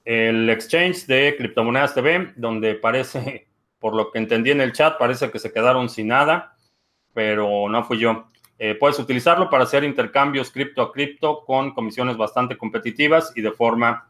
el 0.05 0.49
exchange 0.51 1.07
de 1.07 1.37
Criptomonedas 1.37 1.95
TV, 1.95 2.33
donde 2.37 2.75
parece, 2.75 3.49
por 3.79 3.95
lo 3.95 4.11
que 4.11 4.19
entendí 4.19 4.51
en 4.51 4.61
el 4.61 4.73
chat, 4.73 4.99
parece 4.99 5.31
que 5.31 5.39
se 5.39 5.53
quedaron 5.53 5.89
sin 5.89 6.09
nada, 6.09 6.57
pero 7.13 7.69
no 7.69 7.85
fui 7.85 7.99
yo. 7.99 8.27
Eh, 8.59 8.75
puedes 8.75 8.99
utilizarlo 8.99 9.49
para 9.49 9.65
hacer 9.65 9.85
intercambios 9.85 10.51
cripto 10.51 10.83
a 10.83 10.93
cripto 10.93 11.45
con 11.47 11.73
comisiones 11.73 12.17
bastante 12.17 12.59
competitivas 12.59 13.33
y 13.35 13.41
de 13.41 13.53
forma 13.53 14.07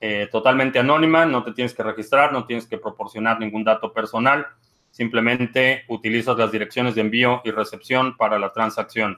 eh, 0.00 0.28
totalmente 0.30 0.78
anónima. 0.78 1.26
No 1.26 1.42
te 1.42 1.52
tienes 1.52 1.74
que 1.74 1.82
registrar, 1.82 2.32
no 2.32 2.46
tienes 2.46 2.66
que 2.66 2.78
proporcionar 2.78 3.40
ningún 3.40 3.64
dato 3.64 3.92
personal. 3.92 4.46
Simplemente 4.98 5.84
utilizas 5.86 6.36
las 6.36 6.50
direcciones 6.50 6.96
de 6.96 7.02
envío 7.02 7.40
y 7.44 7.52
recepción 7.52 8.16
para 8.16 8.36
la 8.36 8.52
transacción. 8.52 9.16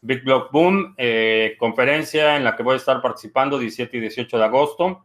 Big 0.00 0.22
Block 0.22 0.52
Boom, 0.52 0.94
eh, 0.96 1.56
conferencia 1.58 2.36
en 2.36 2.44
la 2.44 2.54
que 2.54 2.62
voy 2.62 2.74
a 2.74 2.76
estar 2.76 3.02
participando 3.02 3.58
17 3.58 3.96
y 3.96 4.00
18 4.00 4.38
de 4.38 4.44
agosto. 4.44 5.04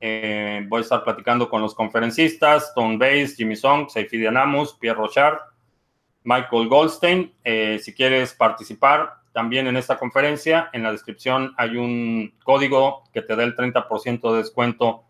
Eh, 0.00 0.64
voy 0.66 0.78
a 0.78 0.82
estar 0.82 1.04
platicando 1.04 1.48
con 1.48 1.62
los 1.62 1.72
conferencistas, 1.72 2.74
Tom 2.74 2.98
Bass, 2.98 3.36
Jimmy 3.36 3.54
Song, 3.54 3.88
Seifi 3.88 4.26
Anamus, 4.26 4.74
Pierre 4.74 4.98
Rochard, 4.98 5.38
Michael 6.24 6.66
Goldstein. 6.66 7.32
Eh, 7.44 7.78
si 7.80 7.94
quieres 7.94 8.34
participar 8.34 9.18
también 9.32 9.68
en 9.68 9.76
esta 9.76 10.00
conferencia, 10.00 10.68
en 10.72 10.82
la 10.82 10.90
descripción 10.90 11.54
hay 11.58 11.76
un 11.76 12.34
código 12.42 13.04
que 13.12 13.22
te 13.22 13.36
da 13.36 13.44
el 13.44 13.54
30% 13.54 14.32
de 14.32 14.38
descuento 14.38 15.04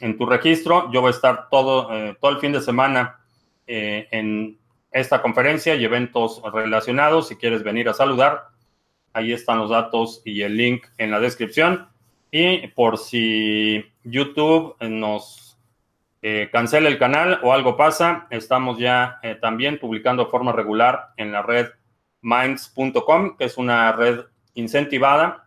en 0.00 0.16
tu 0.18 0.26
registro. 0.26 0.90
Yo 0.92 1.00
voy 1.00 1.08
a 1.08 1.10
estar 1.10 1.48
todo, 1.50 1.92
eh, 1.92 2.16
todo 2.20 2.30
el 2.32 2.38
fin 2.38 2.52
de 2.52 2.60
semana 2.60 3.20
en 3.68 4.56
esta 4.92 5.20
conferencia 5.20 5.74
y 5.74 5.84
eventos 5.84 6.40
relacionados. 6.52 7.28
Si 7.28 7.36
quieres 7.36 7.62
venir 7.62 7.88
a 7.88 7.94
saludar, 7.94 8.48
ahí 9.12 9.32
están 9.32 9.58
los 9.58 9.70
datos 9.70 10.22
y 10.24 10.42
el 10.42 10.56
link 10.56 10.86
en 10.98 11.10
la 11.10 11.20
descripción. 11.20 11.88
Y 12.30 12.68
por 12.68 12.98
si 12.98 13.84
YouTube 14.04 14.76
nos 14.80 15.58
eh, 16.22 16.48
cancela 16.52 16.88
el 16.88 16.98
canal 16.98 17.40
o 17.42 17.52
algo 17.52 17.76
pasa, 17.76 18.26
estamos 18.30 18.78
ya 18.78 19.18
eh, 19.22 19.36
también 19.40 19.78
publicando 19.78 20.24
de 20.24 20.30
forma 20.30 20.52
regular 20.52 21.10
en 21.16 21.32
la 21.32 21.42
red 21.42 21.68
minds.com, 22.20 23.36
que 23.36 23.44
es 23.44 23.56
una 23.56 23.92
red 23.92 24.20
incentivada. 24.54 25.46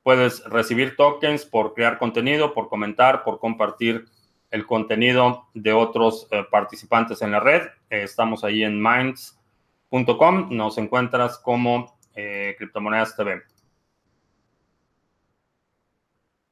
Eh, 0.00 0.02
puedes 0.02 0.44
recibir 0.44 0.96
tokens 0.96 1.44
por 1.44 1.74
crear 1.74 1.98
contenido, 1.98 2.54
por 2.54 2.68
comentar, 2.68 3.22
por 3.22 3.38
compartir 3.38 4.06
el 4.50 4.66
contenido 4.66 5.48
de 5.54 5.72
otros 5.72 6.28
participantes 6.50 7.22
en 7.22 7.30
la 7.32 7.40
red. 7.40 7.68
estamos 7.88 8.42
ahí 8.42 8.64
en 8.64 8.82
minds.com. 8.82 10.48
Nos 10.50 10.76
encuentras 10.78 11.38
como 11.38 11.96
Criptomonedas 12.12 13.14
TV. 13.16 13.42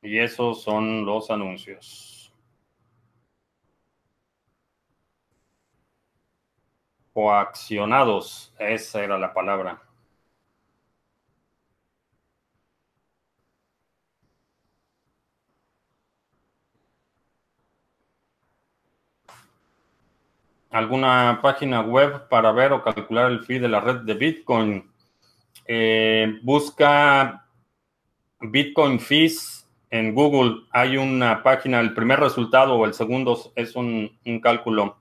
Y 0.03 0.19
esos 0.19 0.63
son 0.63 1.05
los 1.05 1.31
anuncios. 1.31 2.33
Coaccionados, 7.13 8.55
esa 8.61 9.03
era 9.03 9.19
la 9.19 9.35
palabra. 9.35 9.88
Alguna 20.71 21.41
página 21.43 21.81
web 21.81 22.29
para 22.29 22.53
ver 22.53 22.73
o 22.73 22.83
calcular 22.83 23.31
el 23.31 23.41
fee 23.41 23.59
de 23.59 23.69
la 23.69 23.81
red 23.81 24.01
de 24.01 24.15
Bitcoin. 24.15 24.91
Eh, 25.67 26.39
busca 26.43 27.47
Bitcoin 28.41 29.01
Fees 29.01 29.59
en 29.91 30.15
Google 30.15 30.67
hay 30.71 30.97
una 30.99 31.43
página, 31.43 31.81
el 31.81 31.95
primer 31.95 32.21
resultado 32.21 32.75
o 32.75 32.85
el 32.85 32.93
segundo 32.93 33.53
es 33.55 33.75
un, 33.75 34.19
cálculo 34.43 34.99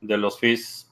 de 0.00 0.18
los 0.18 0.38
fees. 0.38 0.90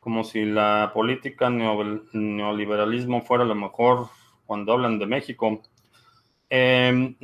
Como 0.00 0.24
si 0.24 0.44
la 0.44 0.90
política 0.92 1.50
neoliberalismo 1.50 3.22
fuera 3.22 3.44
lo 3.44 3.54
mejor 3.54 4.08
cuando 4.46 4.72
hablan 4.72 4.98
de 4.98 5.06
México. 5.06 5.62
Em, 6.50 7.14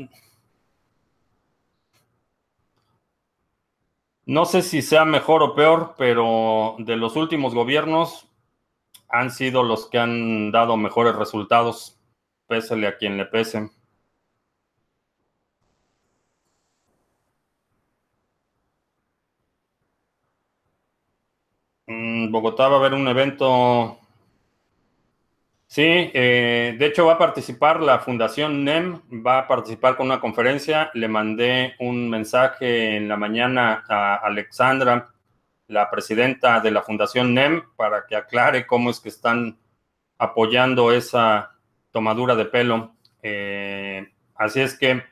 no 4.27 4.45
sé 4.47 4.63
si 4.63 4.83
sea 4.83 5.05
mejor 5.05 5.43
o 5.43 5.55
peor, 5.55 5.95
pero 5.99 6.77
de 6.79 6.97
los 6.97 7.17
últimos 7.17 7.55
gobiernos 7.55 8.29
han 9.09 9.31
sido 9.31 9.63
los 9.63 9.87
que 9.89 9.99
han 9.99 10.51
dado 10.53 10.77
mejores 10.77 11.15
resultados 11.17 11.99
pésele 12.47 12.87
a 12.87 12.97
quien 12.99 13.17
le 13.17 13.27
pese. 13.27 13.71
Mm, 21.87 22.31
Bogotá 22.31 22.69
va 22.69 22.77
a 22.77 22.79
haber 22.79 22.95
un 22.95 23.09
evento. 23.09 23.99
Sí, 25.75 25.83
eh, 25.83 26.77
de 26.79 26.87
hecho 26.87 27.07
va 27.07 27.15
a 27.15 27.19
participar 27.19 27.81
la 27.81 27.99
Fundación 27.99 28.63
NEM, 28.63 29.01
va 29.27 29.41
a 29.41 29.49
participar 29.49 29.97
con 29.97 30.07
una 30.07 30.21
conferencia. 30.21 30.93
Le 30.95 31.09
mandé 31.09 31.75
un 31.81 32.09
mensaje 32.09 32.97
en 32.97 33.09
la 33.09 33.17
mañana 33.17 33.85
a 33.89 34.15
Alexandra, 34.15 35.09
la 35.67 35.91
presidenta 35.91 36.61
de 36.61 36.71
la 36.71 36.83
Fundación 36.83 37.35
NEM, 37.35 37.65
para 37.75 38.07
que 38.07 38.15
aclare 38.15 38.69
cómo 38.69 38.91
es 38.91 39.01
que 39.01 39.09
están 39.09 39.59
apoyando 40.17 40.93
esa, 40.93 41.55
tomadura 41.91 42.37
de 42.37 42.45
pelo. 42.45 42.95
Eh, 43.21 44.13
así 44.35 44.61
es 44.61 44.79
que 44.79 45.03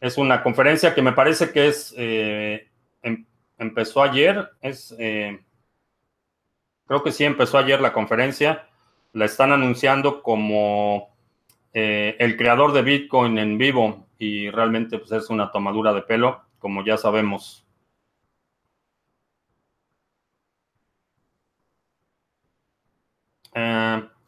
es 0.00 0.16
una 0.16 0.42
conferencia 0.42 0.94
que 0.94 1.02
me 1.02 1.12
parece 1.12 1.52
que 1.52 1.68
es 1.68 1.94
eh, 1.98 2.68
em, 3.02 3.26
empezó 3.58 4.02
ayer. 4.02 4.50
Es 4.62 4.94
eh, 4.98 5.38
creo 6.86 7.02
que 7.02 7.12
sí 7.12 7.24
empezó 7.24 7.58
ayer 7.58 7.82
la 7.82 7.92
conferencia. 7.92 8.69
La 9.12 9.24
están 9.24 9.52
anunciando 9.52 10.22
como 10.22 11.10
el 11.72 12.36
creador 12.36 12.72
de 12.72 12.82
Bitcoin 12.82 13.38
en 13.38 13.56
vivo 13.58 14.06
y 14.18 14.50
realmente 14.50 14.98
pues, 14.98 15.12
es 15.12 15.30
una 15.30 15.52
tomadura 15.52 15.92
de 15.92 16.02
pelo, 16.02 16.42
como 16.58 16.84
ya 16.84 16.96
sabemos. 16.96 17.66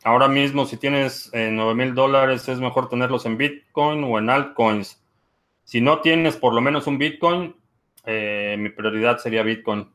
Ahora 0.04 0.26
mismo, 0.28 0.66
si 0.66 0.76
tienes 0.78 1.30
eh, 1.32 1.50
9 1.52 1.74
mil 1.74 1.94
dólares, 1.94 2.48
es 2.48 2.58
mejor 2.58 2.88
tenerlos 2.88 3.24
en 3.26 3.36
Bitcoin 3.38 4.02
o 4.04 4.18
en 4.18 4.30
altcoins. 4.30 5.00
Si 5.64 5.80
no 5.80 6.00
tienes 6.00 6.36
por 6.36 6.54
lo 6.54 6.60
menos 6.60 6.86
un 6.88 6.98
Bitcoin, 6.98 7.56
eh, 8.04 8.56
mi 8.58 8.70
prioridad 8.70 9.18
sería 9.18 9.42
Bitcoin. 9.44 9.88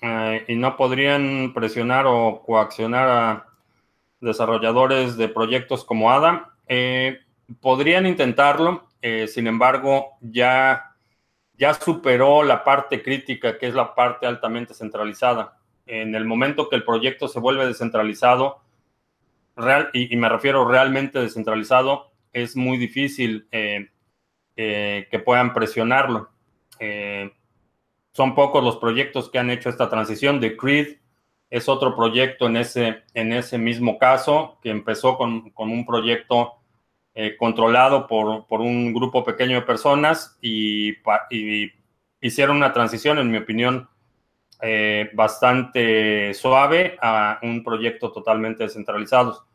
Eh, 0.00 0.37
y 0.48 0.56
no 0.56 0.76
podrían 0.76 1.52
presionar 1.52 2.06
o 2.08 2.42
coaccionar 2.44 3.08
a 3.08 3.46
desarrolladores 4.20 5.18
de 5.18 5.28
proyectos 5.28 5.84
como 5.84 6.10
ADA. 6.10 6.54
Eh, 6.66 7.18
podrían 7.60 8.06
intentarlo, 8.06 8.88
eh, 9.02 9.28
sin 9.28 9.46
embargo, 9.46 10.16
ya 10.22 10.84
ya 11.58 11.74
superó 11.74 12.44
la 12.44 12.64
parte 12.64 13.02
crítica, 13.02 13.58
que 13.58 13.66
es 13.66 13.74
la 13.74 13.94
parte 13.94 14.26
altamente 14.26 14.74
centralizada. 14.74 15.58
En 15.86 16.14
el 16.14 16.24
momento 16.24 16.68
que 16.68 16.76
el 16.76 16.84
proyecto 16.84 17.26
se 17.26 17.40
vuelve 17.40 17.66
descentralizado, 17.66 18.60
real, 19.56 19.90
y, 19.92 20.16
me 20.16 20.28
refiero 20.28 20.66
realmente 20.66 21.18
descentralizado, 21.18 22.12
es 22.32 22.56
muy 22.56 22.78
difícil 22.78 23.48
eh, 23.50 23.88
que 24.54 25.18
puedan 25.18 25.52
presionarlo. 25.52 26.30
Son 28.18 28.34
pocos 28.34 28.64
los 28.64 28.78
proyectos 28.78 29.30
que 29.30 29.38
han 29.38 29.48
hecho 29.48 29.68
esta 29.68 29.88
transición. 29.88 30.40
The 30.40 30.56
Creed 30.56 30.96
es 31.50 31.68
otro 31.68 31.94
proyecto 31.94 32.46
en 32.48 32.56
ese, 32.56 33.04
en 33.14 33.32
ese 33.32 33.58
mismo 33.58 33.96
caso, 33.96 34.58
que 34.60 34.70
empezó 34.70 35.16
con, 35.16 35.50
con 35.50 35.70
un 35.70 35.86
proyecto 35.86 36.54
eh, 37.14 37.36
controlado 37.36 38.08
por, 38.08 38.44
por, 38.48 38.60
un 38.60 38.92
grupo 38.92 39.22
pequeño 39.22 39.60
de 39.60 39.66
personas 39.66 40.36
y, 40.42 40.94
y, 41.30 41.70
hicieron 42.20 42.56
una 42.56 42.72
transición, 42.72 43.20
en 43.20 43.30
mi 43.30 43.38
opinión, 43.38 43.88
eh, 44.62 45.10
bastante 45.12 46.34
suave 46.34 46.98
a 47.00 47.38
un 47.42 47.62
proyecto 47.62 48.10
totalmente 48.10 48.64
descentralizado. 48.64 49.46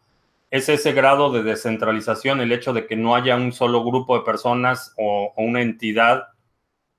Es 0.49 0.69
ese 0.69 0.93
grado 0.93 1.34
de 1.34 1.43
descentralización, 1.43 2.39
el 2.39 2.54
hecho 2.54 2.71
de 2.71 2.88
que 2.88 2.95
no 2.95 3.13
haya 3.13 3.36
un 3.36 3.52
solo 3.52 3.84
grupo 3.84 4.17
de 4.17 4.23
personas 4.23 4.93
o, 4.97 5.34
una 5.36 5.62
entidad 5.62 6.28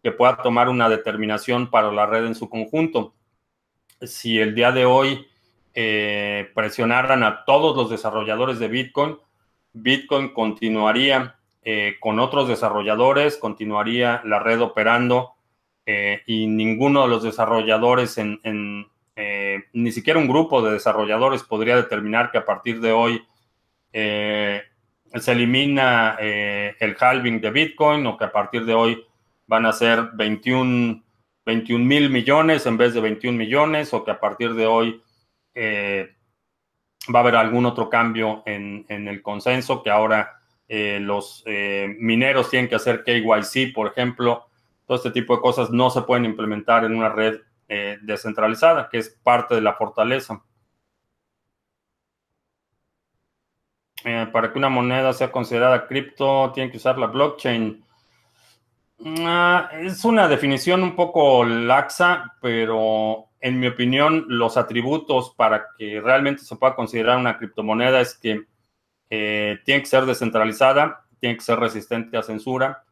que 0.05 0.13
pueda 0.13 0.37
tomar 0.37 0.69
una 0.69 0.91
determinación 0.91 1.71
para 1.71 1.91
la 1.91 2.05
red 2.05 2.27
en 2.27 2.35
su 2.35 2.51
conjunto. 2.51 3.15
Si 4.03 4.39
el 4.39 4.55
día 4.55 4.71
de 4.71 4.85
hoy 4.85 5.27
eh, 5.73 6.51
presionaran 6.55 7.23
a 7.23 7.47
todos 7.47 7.75
los 7.75 7.89
desarrolladores 7.89 8.59
de 8.59 8.69
Bitcoin, 8.69 9.17
Bitcoin 9.73 10.35
continuaría 10.35 11.37
eh, 11.63 11.97
con 12.01 12.19
otros 12.19 12.49
desarrolladores, 12.49 13.39
continuaría 13.39 14.21
la 14.27 14.41
red 14.41 14.61
operando 14.61 15.37
eh, 15.87 16.21
y 16.27 16.49
ninguno 16.49 17.05
de 17.05 17.09
los 17.09 17.23
desarrolladores, 17.23 18.19
en, 18.19 18.39
ni 19.73 19.93
siquiera 19.93 20.21
un 20.21 20.29
grupo 20.29 20.61
de 20.61 20.73
desarrolladores 20.73 21.45
podría 21.45 21.77
determinar 21.77 22.31
que 22.31 22.39
a 22.39 22.45
partir 22.45 22.83
de 22.83 22.93
hoy 22.93 23.25
se 23.91 25.33
elimina 25.33 26.19
el 26.21 26.97
halving 27.01 27.41
de 27.41 27.51
Bitcoin 27.51 28.07
o 28.07 28.19
que 28.19 28.25
a 28.25 28.33
partir 28.33 28.67
de 28.67 28.75
hoy 28.75 29.07
van 29.47 29.67
a 29.67 29.73
ser 29.73 30.11
21 30.15 31.03
mil 31.45 32.11
millones 32.11 32.67
en 32.67 32.77
vez 32.77 32.95
de 32.95 33.01
21 33.01 33.37
millones 33.37 33.93
o 33.93 34.05
que 34.05 34.11
a 34.11 34.21
partir 34.21 34.55
de 34.55 34.67
hoy 34.67 35.03
va 37.13 37.19
a 37.19 37.23
haber 37.23 37.37
algún 37.37 37.67
otro 37.67 37.89
cambio 37.89 38.43
en, 38.47 38.87
el 38.89 39.23
consenso, 39.23 39.83
que 39.83 39.91
ahora 39.91 40.41
eh, 40.69 40.99
los 41.01 41.43
eh, 41.47 41.95
mineros 41.99 42.51
tienen 42.51 42.69
que 42.69 42.77
hacer 42.77 43.05
KYC, 43.05 43.75
por 43.75 43.89
ejemplo. 43.89 44.47
Todo 44.87 44.97
este 44.97 45.11
tipo 45.11 45.35
de 45.35 45.43
cosas 45.43 45.71
no 45.71 45.91
se 45.91 46.03
pueden 46.03 46.25
implementar 46.25 46.85
en 46.85 46.95
una 46.95 47.09
red 47.09 47.41
eh, 47.69 47.99
descentralizada, 48.03 48.89
que 48.89 48.99
es 48.99 49.11
parte 49.23 49.55
de 49.55 49.61
la 49.61 49.75
fortaleza. 49.75 50.43
para 54.33 54.53
que 54.53 54.59
una 54.59 54.69
moneda 54.69 55.15
sea 55.15 55.33
considerada 55.33 55.87
cripto, 55.87 56.53
tiene 56.53 56.71
que 56.71 56.77
usar 56.77 56.99
la 56.99 57.07
blockchain. 57.07 57.83
Ah, 59.07 59.69
es 59.83 60.03
una 60.07 60.29
definición 60.29 60.83
un 60.83 60.97
poco 60.97 61.45
laxa, 61.45 62.37
pero 62.41 63.29
en 63.41 63.61
mi 63.61 63.67
opinión, 63.67 64.25
los 64.29 64.57
atributos 64.57 65.35
para 65.37 65.67
que 65.77 66.01
realmente 66.01 66.43
se 66.43 66.57
pueda 66.57 66.75
considerar 66.75 67.19
una 67.19 67.37
criptomoneda 67.37 68.01
es 68.01 68.15
que 68.15 68.45
eh, 69.11 69.59
tiene 69.67 69.83
que 69.83 69.87
ser 69.87 70.07
descentralizada, 70.07 71.05
tiene 71.21 71.37
que 71.37 71.43
ser 71.43 71.59
resistente 71.59 72.17
a 72.17 72.23
censura, 72.23 72.85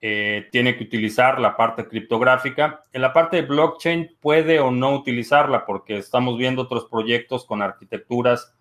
eh, 0.00 0.48
tiene 0.52 0.76
que 0.76 0.84
utilizar 0.84 1.40
la 1.40 1.56
parte 1.56 1.88
criptográfica. 1.88 2.84
En 2.92 3.02
la 3.02 3.12
parte 3.12 3.36
de 3.36 3.42
blockchain 3.42 4.16
puede 4.20 4.60
o 4.60 4.70
no 4.70 4.94
utilizarla 4.94 5.66
porque 5.66 5.96
estamos 5.96 6.38
viendo 6.38 6.62
otros 6.62 6.84
proyectos 6.84 7.44
con 7.44 7.60
arquitecturas 7.60 8.54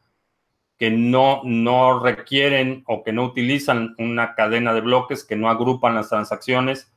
que 0.79 0.89
no, 0.89 1.41
no 1.43 1.99
requieren 1.99 2.83
o 2.87 3.03
que 3.03 3.13
no 3.13 3.25
utilizan 3.25 3.93
una 3.99 4.33
cadena 4.33 4.73
de 4.73 4.81
bloques, 4.81 5.23
que 5.23 5.35
no 5.35 5.51
agrupan 5.51 5.93
las 5.93 6.09
transacciones. 6.09 6.91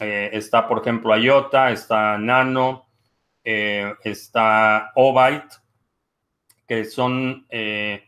Eh, 0.00 0.30
está, 0.32 0.66
por 0.68 0.80
ejemplo, 0.80 1.16
IOTA, 1.16 1.70
está 1.70 2.18
Nano, 2.18 2.88
eh, 3.42 3.94
está 4.04 4.92
Obyte, 4.94 5.54
que 6.66 6.84
son 6.84 7.46
eh, 7.48 8.04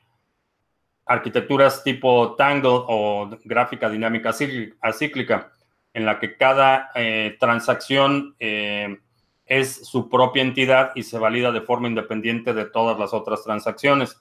arquitecturas 1.06 1.82
tipo 1.82 2.34
Tangle 2.36 2.70
o 2.72 3.30
gráfica 3.44 3.88
dinámica 3.88 4.34
acíclica, 4.80 5.52
en 5.92 6.04
la 6.04 6.20
que 6.20 6.36
cada 6.36 6.90
transacción 7.40 8.36
es 8.38 9.88
su 9.88 10.08
propia 10.08 10.42
entidad 10.42 10.92
y 10.94 11.02
se 11.02 11.18
valida 11.18 11.50
de 11.50 11.62
forma 11.62 11.88
independiente 11.88 12.54
de 12.54 12.66
todas 12.66 12.96
las 12.98 13.12
otras 13.12 13.42
transacciones. 13.42 14.16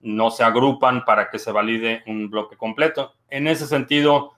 No 0.00 0.30
se 0.30 0.42
agrupan 0.42 1.04
para 1.04 1.28
que 1.28 1.38
se 1.38 1.52
valide 1.52 2.02
un 2.06 2.30
bloque 2.30 2.56
completo. 2.56 3.12
En 3.28 3.46
ese 3.46 3.66
sentido, 3.66 4.32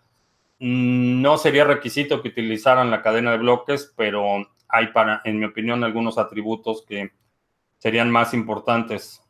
no 0.64 1.36
sería 1.38 1.64
requisito 1.64 2.22
que 2.22 2.28
utilizaran 2.28 2.90
la 2.90 3.02
cadena 3.02 3.32
de 3.32 3.38
bloques, 3.38 3.92
pero 3.96 4.24
hay 4.68 4.86
para, 4.88 5.20
en 5.24 5.38
mi 5.38 5.44
opinión, 5.46 5.84
algunos 5.84 6.18
atributos 6.18 6.84
que 6.86 7.12
serían 7.78 8.10
más 8.10 8.34
importantes. 8.34 9.22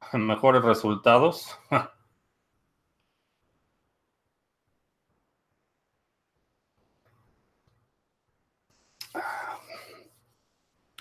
Mejores 0.12 0.62
resultados. 0.62 1.58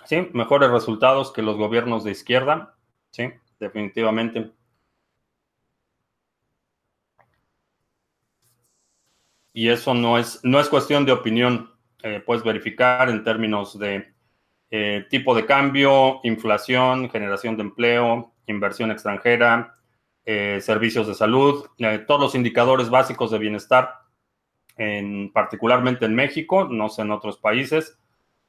Sí, 0.06 0.28
mejores 0.34 0.72
resultados 0.72 1.32
que 1.32 1.42
los 1.42 1.56
gobiernos 1.56 2.04
de 2.04 2.12
izquierda. 2.12 2.76
Sí, 3.12 3.32
definitivamente. 3.62 4.52
Y 9.60 9.68
eso 9.68 9.94
no 9.94 10.18
es, 10.18 10.40
no 10.44 10.62
es 10.62 10.70
cuestión 10.70 11.04
de 11.04 11.12
opinión. 11.12 11.70
Eh, 12.02 12.24
puedes 12.26 12.46
verificar 12.46 13.10
en 13.10 13.26
términos 13.26 13.78
de 13.78 14.14
eh, 14.72 15.06
tipo 15.10 15.36
de 15.36 15.46
cambio, 15.46 16.22
inflación, 16.24 17.10
generación 17.10 17.58
de 17.58 17.64
empleo, 17.64 18.34
inversión 18.48 18.90
extranjera, 18.90 19.76
eh, 20.24 20.60
servicios 20.62 21.08
de 21.08 21.14
salud, 21.14 21.66
todos 22.08 22.22
los 22.22 22.36
indicadores 22.36 22.90
básicos 22.90 23.32
de 23.32 23.38
bienestar, 23.38 23.96
en, 24.78 25.30
particularmente 25.34 26.06
en 26.06 26.16
México, 26.16 26.64
no 26.64 26.88
sé 26.88 27.02
en 27.02 27.12
otros 27.12 27.38
países. 27.38 28.00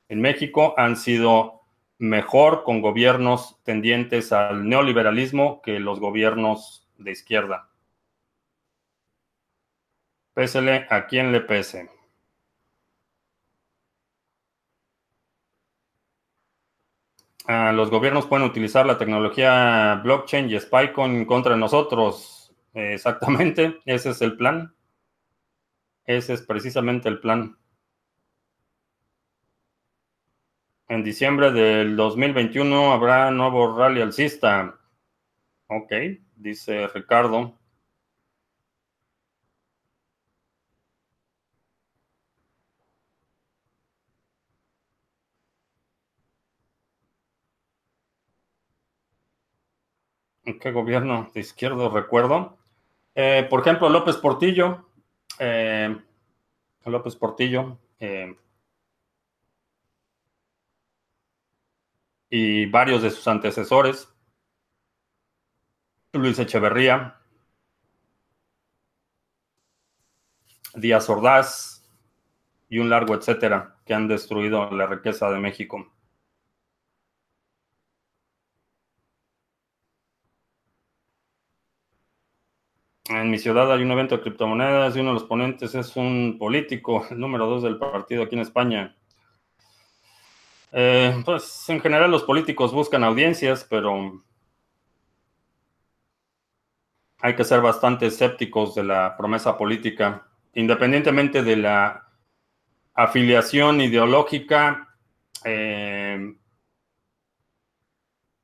En 0.09 0.21
México 0.21 0.75
han 0.77 0.97
sido 0.97 1.63
mejor 1.99 2.63
con 2.63 2.81
gobiernos 2.81 3.61
tendientes 3.65 4.31
al 4.31 4.69
neoliberalismo 4.69 5.61
que 5.61 5.81
los 5.81 5.99
gobiernos 5.99 6.89
de 6.99 7.11
izquierda. 7.11 7.70
Pésele 10.41 10.87
a 10.89 11.07
quien 11.07 11.33
le 11.33 11.43
pese. 11.43 11.91
Ah, 17.47 17.73
los 17.73 17.91
gobiernos 17.91 18.25
pueden 18.25 18.47
utilizar 18.47 18.87
la 18.87 18.97
tecnología 18.97 20.01
blockchain 20.03 20.49
y 20.49 20.59
SpyCoin 20.59 21.27
contra 21.27 21.59
nosotros. 21.59 22.55
exactamente, 22.73 23.81
ese 23.85 24.11
es 24.13 24.23
el 24.23 24.39
plan. 24.39 24.75
Ese 26.07 26.33
es 26.33 26.41
precisamente 26.41 27.11
el 27.11 27.21
plan. 27.21 27.59
En 30.89 31.05
diciembre 31.05 31.53
del 31.53 31.97
2021 31.97 32.93
habrá 32.95 33.31
nuevo 33.31 33.77
rally 33.77 34.01
alcista. 34.01 34.81
Ok, 35.67 35.93
dice 36.35 36.89
Ricardo. 36.89 37.60
¿Qué 50.61 50.73
gobierno 50.73 51.31
de 51.35 51.41
izquierdo 51.41 51.91
recuerdo? 51.91 52.59
Eh, 53.15 53.47
por 53.49 53.61
ejemplo, 53.61 53.89
López 53.89 54.17
Portillo. 54.17 54.89
Eh, 55.39 55.97
López 56.85 57.17
Portillo. 57.17 57.79
Eh, 57.99 58.37
y 62.31 62.67
varios 62.67 63.03
de 63.03 63.11
sus 63.11 63.27
antecesores. 63.29 64.09
Luis 66.13 66.39
Echeverría. 66.39 67.17
Díaz 70.75 71.09
Ordaz 71.11 71.85
y 72.69 72.79
un 72.79 72.89
largo 72.89 73.15
etcétera 73.17 73.77
que 73.85 73.93
han 73.93 74.07
destruido 74.07 74.71
la 74.71 74.87
riqueza 74.87 75.29
de 75.31 75.41
México. 75.41 75.93
En 83.21 83.31
mi 83.31 83.39
ciudad 83.39 83.71
hay 83.71 83.83
un 83.83 83.91
evento 83.91 84.17
de 84.17 84.23
criptomonedas 84.23 84.97
y 84.97 85.01
uno 85.01 85.11
de 85.11 85.15
los 85.15 85.25
ponentes 85.25 85.75
es 85.75 85.95
un 85.97 86.37
político, 86.39 87.07
el 87.11 87.21
número 87.21 87.47
dos 87.47 87.63
del 87.63 87.79
partido 87.79 88.23
aquí 88.23 88.35
en 88.35 88.41
España. 88.41 88.97
Eh, 90.73 91.21
pues 91.25 91.69
en 91.69 91.81
general 91.81 92.11
los 92.11 92.23
políticos 92.23 92.73
buscan 92.73 93.05
audiencias, 93.05 93.67
pero 93.69 94.23
hay 97.21 97.37
que 97.37 97.45
ser 97.45 97.61
bastante 97.61 98.07
escépticos 98.07 98.75
de 98.75 98.85
la 98.85 99.17
promesa 99.19 99.59
política, 99.59 100.27
independientemente 100.55 101.43
de 101.43 101.57
la 101.57 102.09
afiliación 102.95 103.83
ideológica. 103.83 104.97
Eh, 105.45 106.35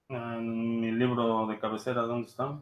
mi 0.09 0.93
libro 0.93 1.47
de 1.47 1.59
cabecera, 1.59 2.03
¿dónde 2.03 2.29
está? 2.29 2.61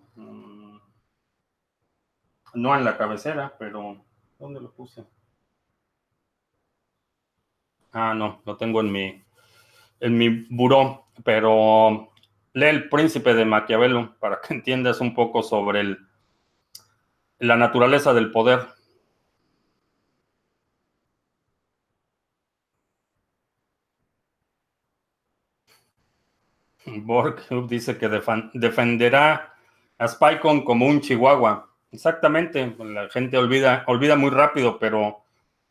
No 2.55 2.75
en 2.77 2.85
la 2.85 2.97
cabecera, 2.97 3.55
pero 3.59 4.05
¿dónde 4.39 4.61
lo 4.61 4.71
puse? 4.73 5.05
Ah, 7.93 8.15
no, 8.15 8.43
lo 8.45 8.57
tengo 8.57 8.81
en 8.81 8.91
mi, 8.91 9.23
en 10.01 10.19
mi 10.19 10.29
buró, 10.51 11.07
pero 11.25 12.11
lee 12.53 12.67
El 12.67 12.89
Príncipe 12.89 13.35
de 13.35 13.45
Maquiavelo 13.45 14.17
para 14.19 14.41
que 14.41 14.55
entiendas 14.55 15.01
un 15.01 15.15
poco 15.15 15.43
sobre 15.43 15.81
el, 15.81 15.99
la 17.39 17.57
naturaleza 17.57 18.13
del 18.15 18.31
poder. 18.31 18.67
Borg 26.87 27.43
dice 27.69 27.97
que 27.99 28.09
defenderá 28.55 29.55
a 29.99 30.09
Spycon 30.09 30.65
como 30.65 30.87
un 30.87 31.01
chihuahua. 31.01 31.74
Exactamente, 31.95 32.75
la 32.81 33.09
gente 33.09 33.39
olvida, 33.39 33.85
olvida 33.87 34.17
muy 34.17 34.31
rápido, 34.31 34.81
pero 34.81 35.23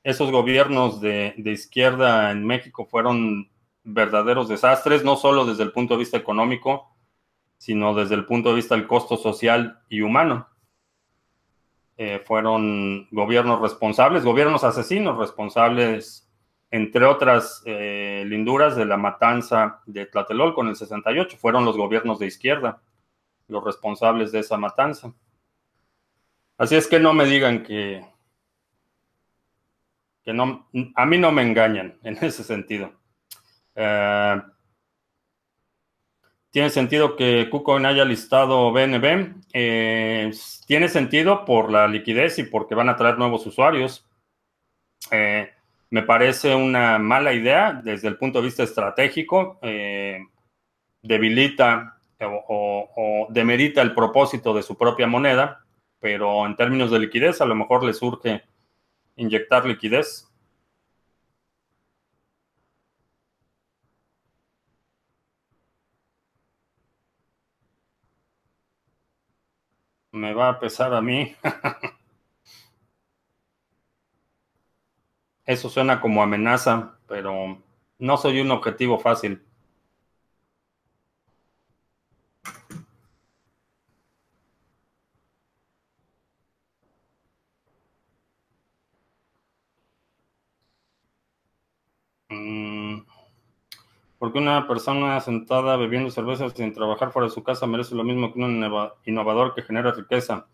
esos 0.04 0.32
gobiernos 0.32 1.02
de, 1.02 1.34
izquierda 1.38 2.32
en 2.32 2.48
México 2.48 2.86
fueron 2.86 3.52
verdaderos 3.84 4.48
desastres, 4.48 5.04
no 5.04 5.18
solo 5.18 5.46
desde 5.46 5.64
el 5.64 5.74
punto 5.74 5.96
de 5.96 6.00
vista 6.00 6.16
económico, 6.16 6.96
sino 7.58 7.94
desde 7.94 8.16
el 8.16 8.26
punto 8.26 8.50
de 8.50 8.56
vista 8.56 8.74
del 8.74 8.88
costo 8.88 9.18
social 9.18 9.82
y 9.90 10.00
humano. 10.00 10.48
Eh, 11.98 12.24
fueron 12.26 13.10
gobiernos 13.12 13.60
responsables, 13.60 14.24
gobiernos 14.24 14.64
asesinos 14.64 15.18
responsables, 15.18 16.32
entre 16.72 17.04
otras 17.04 17.62
eh, 17.66 18.24
linduras 18.26 18.78
de 18.78 18.86
la 18.86 18.96
matanza 18.96 19.82
de 19.86 20.06
Tlatelolco 20.06 20.62
en 20.62 20.70
el 20.70 20.78
68, 20.78 21.36
fueron 21.38 21.66
los 21.66 21.76
gobiernos 21.76 22.18
de 22.18 22.28
izquierda 22.28 22.82
los 23.50 23.62
responsables 23.62 24.32
de 24.32 24.40
esa 24.40 24.56
matanza. 24.56 25.14
Así 26.58 26.76
es 26.76 26.88
que 26.88 27.00
no 27.00 27.14
me 27.14 27.26
digan 27.26 27.64
que, 27.64 28.06
que 30.24 30.34
no, 30.34 30.70
a 30.96 31.06
mí 31.06 31.18
no 31.18 31.32
me 31.32 31.42
engañan 31.42 31.98
en 32.04 32.18
ese 32.24 32.44
sentido. 32.44 32.92
Eh, 33.76 34.42
¿Tiene 36.52 36.70
sentido 36.70 37.16
que 37.16 37.50
KuCoin 37.50 37.86
haya 37.86 38.06
listado 38.06 38.72
BNB? 38.72 39.44
Eh, 39.54 40.32
tiene 40.68 40.88
sentido 40.88 41.46
por 41.46 41.72
la 41.72 41.88
liquidez 41.88 42.38
y 42.38 42.44
porque 42.44 42.76
van 42.76 42.90
a 42.90 42.96
traer 42.96 43.18
nuevos 43.18 43.46
usuarios. 43.48 44.08
Eh, 45.10 45.50
me 45.90 46.04
parece 46.04 46.54
una 46.54 47.00
mala 47.00 47.34
idea 47.34 47.74
desde 47.84 48.08
el 48.08 48.18
punto 48.18 48.40
de 48.40 48.46
vista 48.46 48.64
estratégico. 48.64 49.60
debilita 51.02 51.98
o, 52.22 52.90
o, 52.96 53.28
demerita 53.32 53.82
el 53.82 53.94
propósito 53.94 54.54
de 54.54 54.64
su 54.64 54.78
propia 54.78 55.08
moneda, 55.08 55.63
pero 56.04 56.46
en 56.46 56.58
términos 56.58 56.92
de 56.92 57.00
liquidez 57.00 57.40
a 57.40 57.46
lo 57.46 57.56
mejor 57.56 57.82
le 57.86 57.94
surge 57.94 58.44
inyectar 59.16 59.66
liquidez. 59.66 60.30
me 70.12 70.34
va 70.34 70.50
a 70.50 70.60
pesar 70.60 70.94
a 70.94 71.02
mí. 71.02 71.36
Eso 75.46 75.70
suena 75.70 76.02
como 76.02 76.22
amenaza, 76.22 77.00
pero 77.08 77.64
no 77.98 78.18
soy 78.18 78.42
un 78.42 78.52
objetivo 78.52 79.00
fácil. 79.00 79.42
Porque 94.34 94.50
una 94.50 94.68
persona 94.68 95.20
sentada 95.20 95.78
bebiendo 95.78 96.10
cerveza 96.10 96.50
sin 96.50 96.74
trabajar 96.74 97.12
fuera 97.12 97.28
de 97.28 97.34
su 97.36 97.44
casa 97.44 97.68
merece 97.68 97.94
lo 97.94 98.04
mismo 98.04 98.34
que 98.34 98.40
un 98.40 98.64
innovador 99.06 99.54
que 99.54 99.62
genera 99.62 99.92
riqueza. 99.92 100.48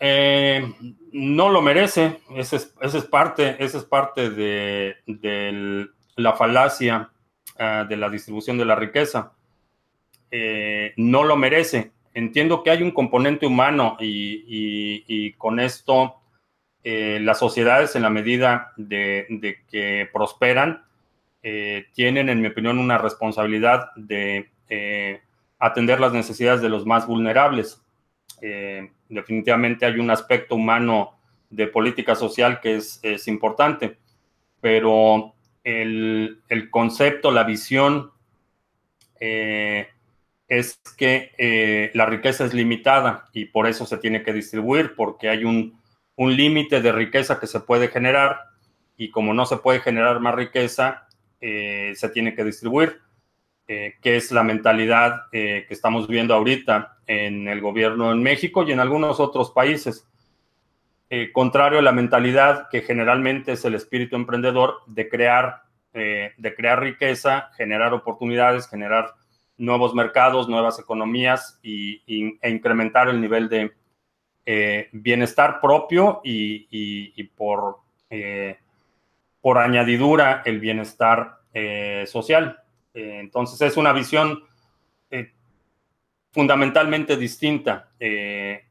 Eh, 0.00 0.74
no 1.12 1.48
lo 1.48 1.62
merece, 1.62 2.18
esa 2.34 2.56
es, 2.56 3.04
parte, 3.04 3.54
esa 3.64 3.78
es 3.78 3.84
parte 3.84 4.30
de, 4.30 5.86
la 6.16 6.32
falacia 6.32 7.08
ah, 7.56 7.86
de 7.88 7.96
la 7.96 8.10
distribución 8.10 8.58
de 8.58 8.64
la 8.64 8.74
riqueza. 8.74 9.32
Eh, 10.28 10.92
no 10.96 11.22
lo 11.22 11.36
merece. 11.36 11.92
Entiendo 12.14 12.64
que 12.64 12.70
hay 12.70 12.82
un 12.82 12.90
componente 12.90 13.46
humano 13.46 13.96
y, 14.00 15.32
con 15.34 15.60
esto 15.60 16.16
eh, 16.82 17.20
las 17.22 17.38
sociedades 17.38 17.94
en 17.94 18.02
la 18.02 18.10
medida 18.10 18.72
de 18.76 19.62
que 19.70 20.08
prosperan, 20.12 20.84
eh, 21.46 21.88
tienen, 21.92 22.30
en 22.30 22.40
mi 22.40 22.46
opinión, 22.48 22.78
una 22.78 22.96
responsabilidad 22.96 23.90
de 23.96 24.50
eh, 24.70 25.20
atender 25.58 26.00
las 26.00 26.14
necesidades 26.14 26.62
de 26.62 26.70
los 26.70 26.86
más 26.86 27.06
vulnerables. 27.06 27.82
Eh, 28.40 28.90
definitivamente 29.10 29.84
hay 29.84 29.98
un 29.98 30.10
aspecto 30.10 30.54
humano 30.54 31.18
de 31.50 31.66
política 31.66 32.14
social 32.14 32.60
que 32.62 32.76
es, 32.76 33.28
importante, 33.28 33.98
pero 34.62 35.34
el, 35.62 36.40
concepto, 36.70 37.30
la 37.30 37.44
visión 37.44 38.10
es 39.20 40.80
que 40.96 41.90
la 41.92 42.06
riqueza 42.06 42.46
es 42.46 42.54
limitada 42.54 43.26
y 43.34 43.44
por 43.44 43.66
eso 43.66 43.84
se 43.84 43.98
tiene 43.98 44.22
que 44.22 44.32
distribuir, 44.32 44.94
porque 44.96 45.28
hay 45.28 45.44
un, 45.44 45.78
un 46.16 46.34
límite 46.34 46.80
de 46.80 46.90
riqueza 46.90 47.38
que 47.38 47.46
se 47.46 47.60
puede 47.60 47.88
generar 47.88 48.38
y 48.96 49.10
como 49.10 49.34
no 49.34 49.46
se 49.46 49.58
puede 49.58 49.80
generar 49.80 50.20
más 50.20 50.34
riqueza, 50.34 51.03
eh, 51.46 51.92
se 51.94 52.08
tiene 52.08 52.34
que 52.34 52.42
distribuir, 52.42 53.02
eh, 53.68 53.96
que 54.00 54.16
es 54.16 54.32
la 54.32 54.42
mentalidad 54.42 55.24
eh, 55.30 55.66
que 55.68 55.74
estamos 55.74 56.08
viendo 56.08 56.32
ahorita 56.32 56.96
en 57.06 57.48
el 57.48 57.60
gobierno 57.60 58.10
en 58.12 58.22
México 58.22 58.62
y 58.62 58.72
en 58.72 58.80
algunos 58.80 59.20
otros 59.20 59.50
países. 59.50 60.08
contrario 61.34 61.78
a 61.78 61.82
la 61.82 61.92
mentalidad 61.92 62.68
que 62.70 62.80
generalmente 62.80 63.52
es 63.52 63.64
el 63.66 63.74
espíritu 63.74 64.16
emprendedor 64.16 64.78
de 64.86 65.08
crear, 65.08 65.62
de 65.92 66.54
crear 66.56 66.80
riqueza, 66.80 67.50
generar 67.56 67.92
oportunidades, 67.92 68.66
generar 68.66 69.12
nuevos 69.58 69.94
mercados, 69.94 70.48
nuevas 70.48 70.80
economías 70.80 71.60
y, 71.62 72.02
e 72.40 72.50
incrementar 72.50 73.08
el 73.08 73.20
nivel 73.20 73.48
de 73.48 73.70
bienestar 74.92 75.60
propio 75.60 76.20
y 76.24 77.22
por 77.36 77.76
por 79.44 79.58
añadidura 79.58 80.40
el 80.46 80.58
bienestar 80.58 81.40
eh, 81.52 82.04
social. 82.06 82.62
Eh, 82.94 83.18
entonces 83.20 83.60
es 83.60 83.76
una 83.76 83.92
visión 83.92 84.42
eh, 85.10 85.34
fundamentalmente 86.32 87.18
distinta. 87.18 87.90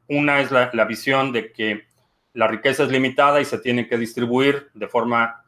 una 0.08 0.40
es 0.40 0.50
la, 0.50 0.84
visión 0.84 1.30
de 1.30 1.52
que 1.52 1.84
la 2.32 2.48
riqueza 2.48 2.82
es 2.82 2.88
limitada 2.88 3.40
y 3.40 3.44
se 3.44 3.58
tiene 3.58 3.86
que 3.86 3.96
distribuir 3.96 4.70
de 4.74 4.88
forma 4.88 5.44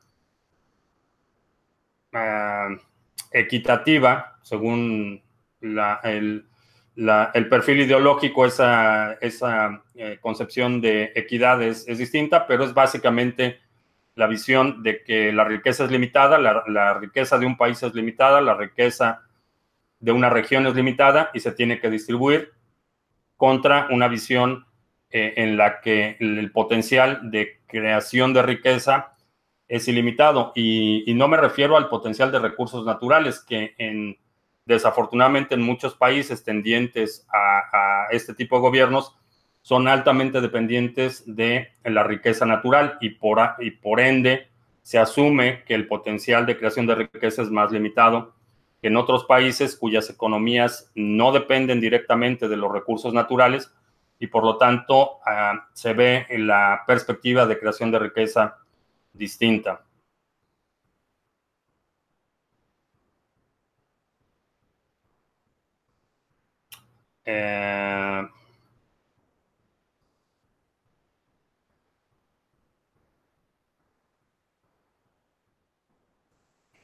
ah, 2.12 2.68
equitativa 3.32 4.38
según 4.42 5.20
el, 5.60 6.44
perfil 7.50 7.80
ideológico, 7.80 8.46
esa, 8.46 9.14
esa 9.14 9.82
concepción 10.20 10.80
de 10.80 11.10
equidad 11.16 11.60
es, 11.64 11.84
distinta, 11.98 12.46
pero 12.46 12.62
es 12.62 12.72
básicamente 12.72 13.65
la 14.16 14.26
visión 14.26 14.82
de 14.82 15.04
que 15.04 15.30
la 15.30 15.44
riqueza 15.44 15.84
es 15.84 15.90
limitada, 15.90 16.38
la, 16.38 16.94
riqueza 16.94 17.38
de 17.38 17.46
un 17.46 17.56
país 17.56 17.82
es 17.82 17.94
limitada, 17.94 18.40
la 18.40 18.54
riqueza 18.54 19.22
de 20.00 20.10
una 20.10 20.30
región 20.30 20.66
es 20.66 20.74
limitada 20.74 21.30
y 21.34 21.40
se 21.40 21.52
tiene 21.52 21.78
que 21.78 21.90
distribuir 21.90 22.52
contra 23.36 23.88
una 23.90 24.08
visión 24.08 24.66
eh, 25.10 25.34
en 25.36 25.58
la 25.58 25.82
que 25.82 26.16
el, 26.18 26.50
potencial 26.50 27.30
de 27.30 27.60
creación 27.66 28.32
de 28.32 28.42
riqueza 28.42 29.16
es 29.68 29.86
ilimitado. 29.86 30.52
Y, 30.54 31.12
no 31.14 31.28
me 31.28 31.36
refiero 31.36 31.76
al 31.76 31.90
potencial 31.90 32.32
de 32.32 32.38
recursos 32.38 32.86
naturales, 32.86 33.44
que 33.46 33.74
en, 33.76 34.16
desafortunadamente 34.64 35.54
en 35.54 35.60
muchos 35.60 35.94
países 35.94 36.42
tendientes 36.42 37.26
a 37.30 38.06
este 38.10 38.32
tipo 38.32 38.56
de 38.56 38.62
gobiernos 38.62 39.14
son 39.66 39.88
altamente 39.88 40.40
dependientes 40.40 41.24
de 41.26 41.72
la 41.82 42.04
riqueza 42.04 42.46
natural 42.46 42.98
y 43.00 43.10
por, 43.10 43.40
y 43.58 43.72
por 43.72 43.98
ende 43.98 44.46
se 44.82 44.96
asume 44.96 45.64
que 45.64 45.74
el 45.74 45.88
potencial 45.88 46.46
de 46.46 46.56
creación 46.56 46.86
de 46.86 46.94
riqueza 46.94 47.42
es 47.42 47.50
más 47.50 47.72
limitado 47.72 48.36
que 48.80 48.86
en 48.86 48.96
otros 48.96 49.24
países 49.24 49.74
cuyas 49.74 50.08
economías 50.08 50.92
no 50.94 51.32
dependen 51.32 51.80
directamente 51.80 52.46
de 52.46 52.56
los 52.56 52.70
recursos 52.70 53.12
naturales 53.12 53.74
y 54.20 54.28
por 54.28 54.44
lo 54.44 54.56
tanto 54.56 55.18
ah, 55.26 55.66
se 55.72 55.94
ve 55.94 56.26
en 56.28 56.46
la 56.46 56.84
perspectiva 56.86 57.44
de 57.44 57.58
creación 57.58 57.90
de 57.90 57.98
riqueza 57.98 58.58
distinta. 59.14 59.84
Eh, 67.24 68.22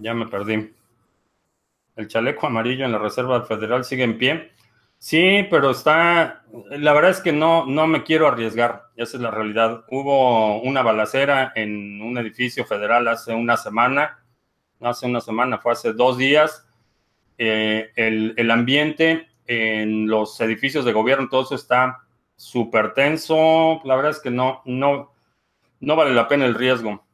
ya 0.03 0.14
me 0.14 0.26
perdí. 0.26 0.72
El 1.96 2.09
chaleco 2.09 2.46
amarillo 2.46 2.84
en 2.84 2.92
la 2.92 2.98
Reserva 2.98 3.44
Federal 3.44 3.84
sigue 3.84 4.05
en 4.05 4.18
pie. 4.18 4.50
Sí, 4.98 5.46
pero 5.50 5.70
está, 5.70 6.44
la 6.70 6.92
verdad 6.92 7.11
es 7.11 7.20
que 7.20 7.32
no, 7.32 7.66
no 7.66 7.88
me 7.88 8.05
quiero 8.05 8.28
arriesgar, 8.28 8.84
esa 8.96 9.16
es 9.16 9.22
la 9.22 9.32
realidad. 9.32 9.84
Hubo 9.88 10.62
una 10.62 10.82
balacera 10.82 11.53
en 11.57 12.00
un 12.00 12.18
edificio 12.18 12.64
federal 12.64 13.09
hace 13.09 13.34
una 13.34 13.57
semana, 13.57 14.22
no 14.78 14.88
hace 14.88 15.07
una 15.07 15.20
semana, 15.20 15.59
fue 15.59 15.72
hace 15.72 15.92
dos 15.92 16.18
días. 16.18 16.68
Eh, 17.36 17.90
el, 17.96 18.34
el, 18.36 18.50
ambiente 18.53 19.26
en 19.46 20.07
los 20.07 20.40
edificios 20.40 20.84
de 20.84 20.92
gobierno, 20.92 21.28
todo 21.28 21.42
eso 21.42 21.57
está 21.57 22.05
súper 22.36 22.94
tenso. 22.94 23.80
La 23.84 23.96
verdad 23.96 24.12
es 24.12 24.20
que 24.20 24.30
no, 24.30 24.62
no, 24.66 25.12
no 25.80 25.96
vale 25.96 26.14
la 26.14 26.28
pena 26.28 26.46
el 26.46 26.55
riesgo. 26.55 27.05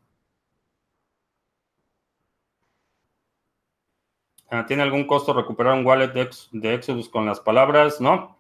¿Tiene 4.66 4.82
algún 4.82 5.04
costo 5.06 5.34
recuperar 5.34 5.74
un 5.74 5.84
wallet 5.86 6.08
de, 6.12 6.74
Exodus 6.74 7.08
con 7.10 7.26
las 7.26 7.38
palabras? 7.38 8.00
No. 8.00 8.38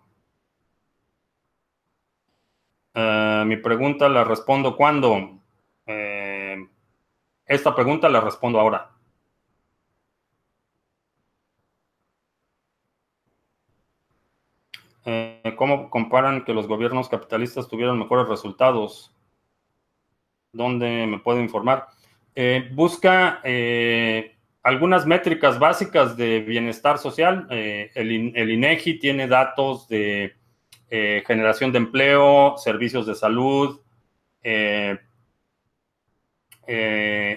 Ah, 2.94 3.44
mi 3.46 3.56
pregunta 3.58 4.08
la 4.08 4.24
respondo 4.24 4.74
cuando. 4.76 5.38
Eh, 5.86 6.56
esta 7.46 7.74
pregunta 7.74 8.08
la 8.08 8.20
respondo 8.20 8.58
ahora. 8.58 8.90
Eh, 15.04 15.54
¿Cómo 15.56 15.90
comparan 15.90 16.44
que 16.44 16.54
los 16.54 16.66
gobiernos 16.66 17.08
capitalistas 17.08 17.68
tuvieron 17.68 17.98
mejores 17.98 18.28
resultados? 18.28 19.14
¿Dónde 20.52 21.06
me 21.06 21.18
puedo 21.18 21.40
informar? 21.40 21.88
Eh, 22.34 22.70
busca 22.72 23.40
algunas 24.68 25.06
métricas 25.06 25.58
básicas 25.58 26.14
de 26.18 26.40
bienestar 26.40 26.98
social. 26.98 27.46
Eh, 27.50 27.90
el, 27.94 28.50
INEGI 28.50 28.98
tiene 28.98 29.26
datos 29.26 29.88
de 29.88 30.34
eh, 30.90 31.24
generación 31.26 31.72
de 31.72 31.78
empleo, 31.78 32.54
servicios 32.58 33.06
de 33.06 33.14
salud, 33.14 33.80
eh, 34.42 34.98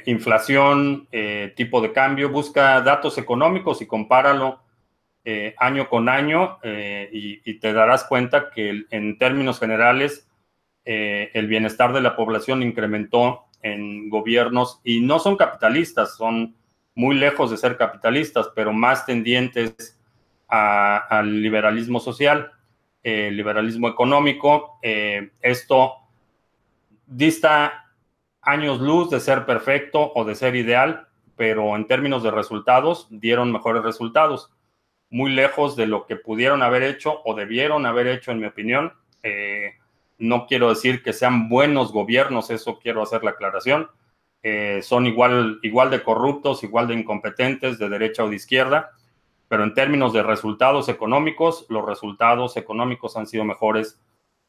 inflación, 0.07 1.07
tipo 1.55 1.79
de 1.79 1.93
cambio. 1.93 2.29
Busca 2.29 2.81
datos 2.81 3.17
económicos 3.17 3.81
y 3.81 3.85
compáralo 3.85 4.59
año 5.57 5.87
con 5.87 6.09
año 6.09 6.57
y, 6.63 7.59
te 7.59 7.71
darás 7.71 8.03
cuenta 8.03 8.49
que 8.49 8.83
en 8.89 9.17
términos 9.17 9.57
generales 9.57 10.29
el 10.83 11.47
bienestar 11.47 11.93
de 11.93 12.01
la 12.01 12.17
población 12.17 12.61
incrementó 12.61 13.45
en 13.61 14.09
gobiernos 14.09 14.81
y 14.83 14.99
no 14.99 15.19
son 15.19 15.37
capitalistas, 15.37 16.17
son 16.17 16.57
muy 16.95 17.15
lejos 17.15 17.51
de 17.51 17.57
ser 17.57 17.77
capitalistas, 17.77 18.49
pero 18.55 18.73
más 18.73 19.05
tendientes 19.05 19.97
al 20.47 21.41
liberalismo 21.41 21.99
social, 21.99 22.51
el 23.03 23.37
liberalismo 23.37 23.87
económico. 23.87 24.77
Eh, 24.81 25.31
esto 25.41 25.93
dista 27.05 27.93
años 28.41 28.81
luz 28.81 29.09
de 29.09 29.19
ser 29.19 29.45
perfecto 29.45 30.11
o 30.13 30.25
de 30.25 30.35
ser 30.35 30.55
ideal, 30.55 31.07
pero 31.35 31.75
en 31.75 31.87
términos 31.87 32.23
de 32.23 32.31
resultados 32.31 33.07
dieron 33.09 33.51
mejores 33.51 33.83
resultados, 33.83 34.53
muy 35.09 35.31
lejos 35.31 35.75
de 35.75 35.87
lo 35.87 36.05
que 36.05 36.15
pudieron 36.15 36.63
haber 36.63 36.83
hecho 36.83 37.21
o 37.25 37.35
debieron 37.35 37.85
haber 37.85 38.07
hecho, 38.07 38.31
en 38.31 38.39
mi 38.39 38.45
opinión. 38.47 38.93
Eh, 39.23 39.73
no 40.17 40.45
quiero 40.45 40.69
decir 40.69 41.03
que 41.03 41.13
sean 41.13 41.49
buenos 41.49 41.91
gobiernos, 41.91 42.49
eso 42.49 42.79
quiero 42.79 43.01
hacer 43.01 43.23
la 43.23 43.31
aclaración, 43.31 43.89
eh, 44.43 44.81
son 44.81 45.05
igual, 45.05 45.59
igual 45.61 45.89
de 45.89 46.01
corruptos, 46.01 46.63
igual 46.63 46.87
de 46.87 46.95
incompetentes, 46.95 47.77
de 47.77 47.89
derecha 47.89 48.23
o 48.23 48.29
de 48.29 48.35
izquierda, 48.35 48.91
pero 49.47 49.63
en 49.63 49.73
términos 49.73 50.13
de 50.13 50.23
resultados 50.23 50.89
económicos, 50.89 51.65
los 51.69 51.85
resultados 51.85 52.57
económicos 52.57 53.17
han 53.17 53.27
sido 53.27 53.43
mejores 53.43 53.99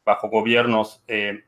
bajo 0.05 0.29
gobiernos 0.29 1.03
eh, 1.09 1.45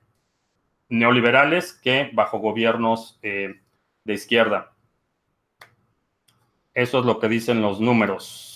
neoliberales 0.89 1.73
que 1.73 2.11
bajo 2.13 2.39
gobiernos 2.39 3.19
eh, 3.23 3.61
de 4.05 4.15
izquierda. 4.15 4.73
Eso 6.75 6.99
es 6.99 7.07
lo 7.07 7.19
que 7.21 7.29
dicen 7.29 7.63
los 7.63 7.81
números. 7.81 8.54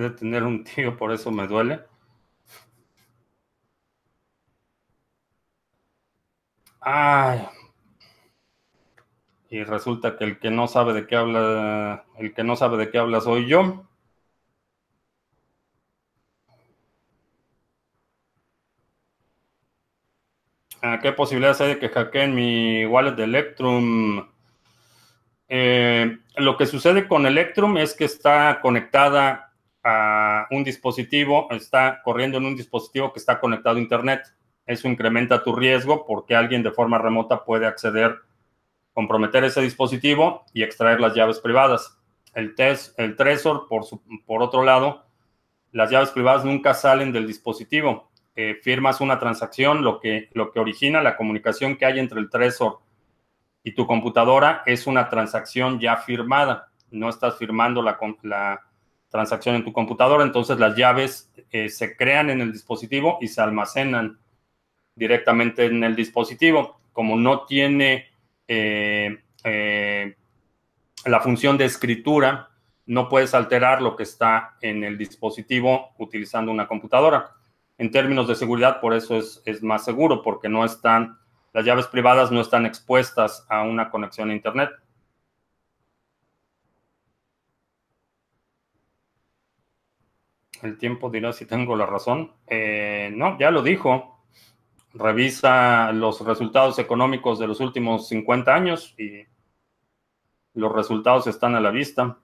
De 0.00 0.10
tener 0.10 0.42
un 0.44 0.64
tío, 0.64 0.96
por 0.96 1.12
eso 1.12 1.30
me 1.30 1.46
duele. 1.46 1.80
Ay. 6.80 7.48
Y 9.50 9.62
resulta 9.64 10.16
que 10.16 10.24
el 10.24 10.38
que 10.40 10.50
no 10.50 10.66
sabe 10.66 10.92
de 10.94 11.06
qué 11.06 11.14
habla, 11.16 12.04
el 12.18 12.34
que 12.34 12.42
no 12.42 12.56
sabe 12.56 12.76
de 12.78 12.90
qué 12.90 12.98
habla 12.98 13.20
soy 13.20 13.46
yo. 13.46 13.86
¿Qué 21.00 21.12
posibilidades 21.12 21.60
hay 21.60 21.68
de 21.74 21.78
que 21.78 21.88
hackeen 21.88 22.34
mi 22.34 22.84
wallet 22.86 23.12
de 23.12 23.24
Electrum? 23.24 24.28
Eh, 25.48 26.18
lo 26.36 26.56
que 26.56 26.66
sucede 26.66 27.06
con 27.06 27.26
Electrum 27.26 27.76
es 27.76 27.94
que 27.94 28.04
está 28.04 28.58
conectada 28.60 29.51
a 29.84 30.46
un 30.50 30.64
dispositivo, 30.64 31.48
está 31.50 32.02
corriendo 32.02 32.38
en 32.38 32.46
un 32.46 32.56
dispositivo 32.56 33.12
que 33.12 33.18
está 33.18 33.40
conectado 33.40 33.76
a 33.76 33.80
Internet. 33.80 34.22
Eso 34.66 34.88
incrementa 34.88 35.42
tu 35.42 35.54
riesgo 35.54 36.06
porque 36.06 36.34
alguien 36.36 36.62
de 36.62 36.70
forma 36.70 36.98
remota 36.98 37.44
puede 37.44 37.66
acceder, 37.66 38.16
comprometer 38.92 39.44
ese 39.44 39.60
dispositivo 39.60 40.44
y 40.52 40.62
extraer 40.62 41.00
las 41.00 41.14
llaves 41.14 41.40
privadas. 41.40 41.98
El, 42.34 42.54
test, 42.54 42.98
el 42.98 43.16
Trezor, 43.16 43.66
por, 43.68 43.84
por 44.24 44.42
otro 44.42 44.62
lado, 44.62 45.04
las 45.72 45.90
llaves 45.90 46.10
privadas 46.10 46.44
nunca 46.44 46.74
salen 46.74 47.12
del 47.12 47.26
dispositivo. 47.26 48.10
Eh, 48.34 48.58
firmas 48.62 49.00
una 49.00 49.18
transacción, 49.18 49.82
lo 49.82 50.00
que, 50.00 50.30
lo 50.32 50.52
que 50.52 50.60
origina 50.60 51.02
la 51.02 51.16
comunicación 51.16 51.76
que 51.76 51.84
hay 51.84 51.98
entre 51.98 52.18
el 52.20 52.30
Trezor 52.30 52.78
y 53.62 53.74
tu 53.74 53.86
computadora 53.86 54.62
es 54.66 54.86
una 54.86 55.08
transacción 55.08 55.78
ya 55.80 55.96
firmada. 55.96 56.70
No 56.90 57.08
estás 57.08 57.36
firmando 57.36 57.82
la, 57.82 57.98
la 58.22 58.62
transacción 59.12 59.54
en 59.54 59.64
tu 59.64 59.72
computadora, 59.72 60.24
entonces 60.24 60.58
las 60.58 60.74
llaves 60.74 61.30
eh, 61.50 61.68
se 61.68 61.96
crean 61.96 62.30
en 62.30 62.40
el 62.40 62.50
dispositivo 62.50 63.18
y 63.20 63.28
se 63.28 63.42
almacenan 63.42 64.18
directamente 64.96 65.66
en 65.66 65.84
el 65.84 65.94
dispositivo. 65.94 66.80
Como 66.92 67.16
no 67.16 67.44
tiene 67.44 68.06
eh, 68.48 69.18
eh, 69.44 70.16
la 71.04 71.20
función 71.20 71.58
de 71.58 71.66
escritura, 71.66 72.48
no 72.86 73.10
puedes 73.10 73.34
alterar 73.34 73.82
lo 73.82 73.96
que 73.96 74.02
está 74.04 74.56
en 74.62 74.82
el 74.82 74.96
dispositivo 74.96 75.90
utilizando 75.98 76.50
una 76.50 76.66
computadora. 76.66 77.32
En 77.76 77.90
términos 77.90 78.26
de 78.28 78.34
seguridad, 78.34 78.80
por 78.80 78.94
eso 78.94 79.18
es, 79.18 79.42
es 79.44 79.62
más 79.62 79.84
seguro, 79.84 80.22
porque 80.22 80.48
no 80.48 80.64
están, 80.64 81.18
las 81.52 81.66
llaves 81.66 81.86
privadas 81.86 82.30
no 82.30 82.40
están 82.40 82.64
expuestas 82.64 83.44
a 83.50 83.62
una 83.62 83.90
conexión 83.90 84.30
a 84.30 84.34
Internet. 84.34 84.70
el 90.62 90.78
tiempo 90.78 91.10
dirá 91.10 91.32
si 91.32 91.46
tengo 91.46 91.76
la 91.76 91.86
razón. 91.86 92.32
Eh, 92.46 93.10
no, 93.14 93.38
ya 93.38 93.50
lo 93.50 93.62
dijo. 93.62 94.24
Revisa 94.94 95.92
los 95.92 96.20
resultados 96.24 96.78
económicos 96.78 97.38
de 97.38 97.46
los 97.46 97.60
últimos 97.60 98.08
50 98.08 98.54
años 98.54 98.94
y 98.98 99.24
los 100.54 100.72
resultados 100.72 101.26
están 101.26 101.54
a 101.54 101.60
la 101.60 101.70
vista. 101.70 102.18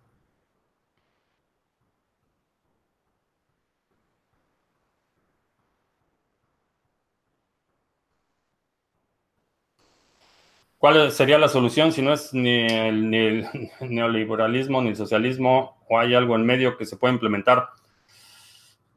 ¿Cuál 10.79 11.11
sería 11.11 11.39
la 11.39 11.49
solución 11.49 11.93
si 11.93 12.03
no 12.03 12.13
es 12.13 12.33
ni 12.33 12.67
el, 12.67 13.11
ni 13.11 13.17
el, 13.17 13.47
neoliberalismo 13.81 14.81
ni 14.81 14.91
el 14.91 14.97
socialismo 14.97 15.77
o 15.89 15.99
hay 15.99 16.15
algo 16.15 16.37
en 16.37 16.47
medio 16.47 16.77
que 16.77 16.87
se 16.87 16.97
puede 16.97 17.15
implementar? 17.15 17.71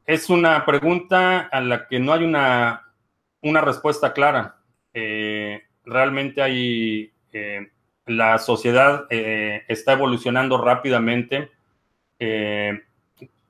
Es 0.06 0.28
una 0.30 0.66
pregunta 0.66 1.40
a 1.40 1.60
la 1.60 1.86
que 1.86 2.00
no 2.00 2.12
hay 2.12 2.24
una, 2.24 2.92
una 3.40 3.60
respuesta 3.60 4.12
clara. 4.12 4.56
Eh, 4.92 5.62
realmente 5.84 6.42
hay, 6.42 7.12
eh, 7.32 7.70
la 8.06 8.38
sociedad 8.38 9.06
eh, 9.10 9.62
está 9.68 9.92
evolucionando 9.92 10.58
rápidamente. 10.58 11.50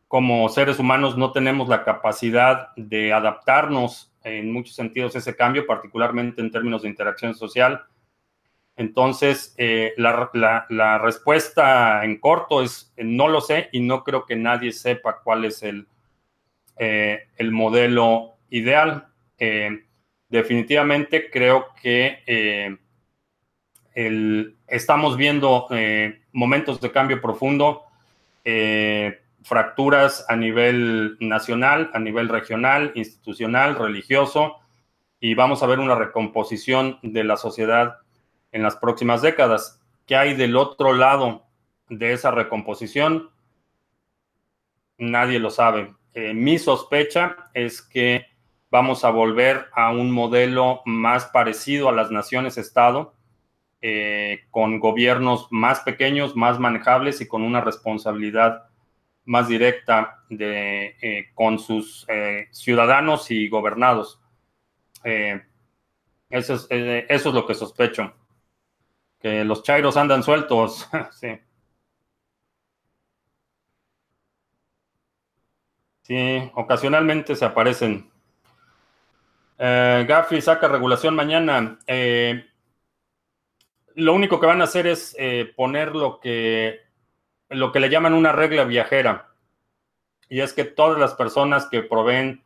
como 0.09 0.49
seres 0.51 0.79
humanos 0.79 1.17
no 1.17 1.33
tenemos 1.33 1.69
la 1.69 1.85
capacidad 1.85 2.75
de 2.77 3.13
adaptarnos 3.13 4.13
en 4.23 4.53
muchos 4.53 4.75
sentidos 4.75 5.15
a 5.15 5.19
ese 5.19 5.35
cambio, 5.35 5.67
particularmente 5.67 6.43
en 6.43 6.51
términos 6.51 6.83
de 6.83 6.89
interacción 6.89 7.35
social. 7.35 7.85
Entonces, 8.77 9.55
la, 9.97 10.31
la, 10.69 10.99
respuesta 10.99 12.05
en 12.05 12.19
corto 12.19 12.63
es 12.63 12.93
no 12.97 13.29
lo 13.29 13.41
sé 13.41 13.69
y 13.73 13.81
no 13.81 14.05
creo 14.05 14.25
que 14.27 14.37
nadie 14.37 14.73
sepa 14.73 15.21
cuál 15.23 15.45
es 15.45 15.63
el, 15.63 15.87
eh, 16.77 17.29
el 17.37 17.53
modelo 17.53 18.37
ideal. 18.51 19.09
Eh, 19.39 19.85
definitivamente 20.29 21.31
creo 21.31 21.67
que 21.81 22.23
eh, 22.27 22.77
estamos 24.67 25.17
viendo 25.17 25.69
momentos 26.33 26.81
de 26.81 26.91
cambio 26.91 27.21
profundo, 27.21 27.83
fracturas 29.43 30.25
a 30.29 30.37
nivel 30.37 31.19
nacional, 31.21 31.91
a 31.93 31.99
nivel 31.99 32.31
regional, 32.31 32.93
institucional, 32.95 33.77
religioso, 33.77 34.57
y 35.21 35.35
vamos 35.35 35.63
a 35.63 35.67
ver 35.67 35.79
una 35.79 35.95
recomposición 35.95 36.99
de 37.03 37.25
la 37.25 37.37
sociedad 37.37 37.99
en 38.51 38.63
las 38.63 38.77
próximas 38.77 39.21
décadas. 39.21 39.81
¿Qué 40.07 40.17
hay 40.17 40.35
del 40.35 40.57
otro 40.57 40.95
lado 40.95 41.45
de 41.89 42.13
esa 42.13 42.31
recomposición? 42.31 43.31
Nadie 44.99 45.39
lo 45.39 45.51
sabe. 45.51 45.95
Eh, 46.15 46.35
mi 46.35 46.59
sospecha 46.59 47.51
es 47.55 47.81
que 47.81 48.27
vamos 48.71 49.05
a 49.05 49.11
volver 49.11 49.67
a 49.73 49.91
un 49.93 50.11
modelo 50.11 50.83
más 50.85 51.27
parecido 51.27 51.89
a 51.89 51.93
las 51.93 52.11
naciones-estado, 52.11 53.15
eh, 53.81 54.41
con 54.51 54.79
gobiernos 54.79 55.49
más 55.51 55.81
pequeños, 55.81 56.37
más 56.37 56.59
manejables 56.59 57.21
y 57.21 57.29
con 57.29 57.43
una 57.43 57.61
responsabilidad 57.61 58.69
más 59.25 59.49
directa 59.49 60.23
de, 60.29 60.97
eh, 61.01 61.31
con 61.35 61.59
sus 61.59 62.07
ciudadanos 62.51 63.31
y 63.31 63.49
gobernados. 63.49 64.21
Eso 65.05 66.55
es, 66.55 66.67
eso 66.71 67.29
es 67.29 67.35
lo 67.35 67.47
que 67.47 67.55
sospecho. 67.55 68.15
Que 69.19 69.45
los 69.45 69.63
chairos 69.63 69.97
andan 69.97 70.23
sueltos, 70.23 70.89
sí. 71.13 71.39
Sí, 76.03 76.51
ocasionalmente 76.55 77.37
se 77.37 77.45
aparecen. 77.45 78.11
Eh, 79.59 80.07
saca 80.41 80.69
regulación 80.69 81.15
mañana. 81.15 81.79
Eh, 81.87 82.45
lo 83.95 84.13
único 84.13 84.41
que 84.41 84.47
van 84.47 84.61
a 84.61 84.65
hacer 84.65 84.89
es 84.89 85.15
eh, 85.19 85.53
poner 85.55 85.95
lo 85.95 86.19
que, 86.19 86.81
lo 87.49 87.71
que 87.71 87.81
le 87.81 87.89
llaman 87.89 88.15
una 88.15 88.33
regla 88.33 88.65
viajera. 88.65 89.29
Y 90.29 90.41
es 90.41 90.53
que 90.53 90.65
todas 90.65 90.99
las 90.99 91.15
personas 91.15 91.67
que 91.67 91.83
proveen 91.83 92.43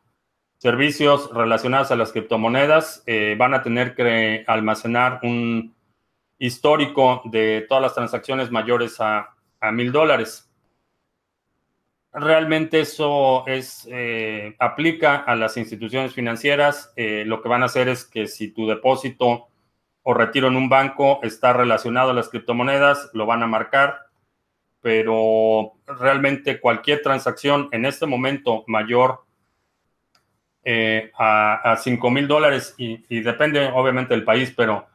servicios 0.59 1.33
relacionados 1.33 1.91
a 1.91 1.97
las 1.97 2.13
criptomonedas 2.13 3.05
van 3.37 3.55
a 3.55 3.63
tener 3.63 3.95
que 3.95 4.43
almacenar 4.47 5.21
un 5.23 5.77
histórico 6.39 7.23
de 7.27 7.65
todas 7.69 7.83
las 7.83 7.95
transacciones 7.95 8.51
mayores 8.51 8.97
a 9.01 9.37
mil 9.71 9.93
dólares 9.93 10.46
realmente 12.17 12.81
eso 12.81 13.47
es, 13.47 13.87
eh, 13.91 14.57
aplica 14.59 15.17
a 15.17 15.37
las 15.37 15.59
instituciones 15.59 16.15
financieras. 16.15 16.93
Eh, 16.97 17.25
lo 17.27 17.43
que 17.43 17.49
van 17.51 17.63
a 17.63 17.67
hacer 17.67 17.89
es 17.89 18.05
que 18.05 18.27
si 18.27 18.49
tu 18.49 18.67
depósito 18.67 19.49
o 20.03 20.15
retiro 20.15 20.49
en 20.49 20.57
un 20.57 20.71
banco 20.71 21.21
está 21.23 21.53
relacionado 21.53 22.11
a 22.11 22.15
las 22.15 22.31
criptomonedas, 22.31 23.11
lo 23.13 23.27
van 23.27 23.43
a 23.43 23.47
marcar, 23.47 24.07
pero 24.81 25.75
realmente 25.87 26.59
cualquier 26.59 27.03
transacción 27.03 27.69
en 27.73 27.85
este 27.85 28.07
momento 28.07 28.65
mayor 28.67 29.25
eh, 30.65 31.13
a, 31.19 31.73
a 31.73 31.77
5 31.77 32.11
mil 32.11 32.27
dólares, 32.27 32.75
y, 32.79 33.05
y 33.15 33.21
depende 33.21 33.71
obviamente 33.75 34.15
del 34.15 34.25
país, 34.25 34.55
pero 34.57 34.87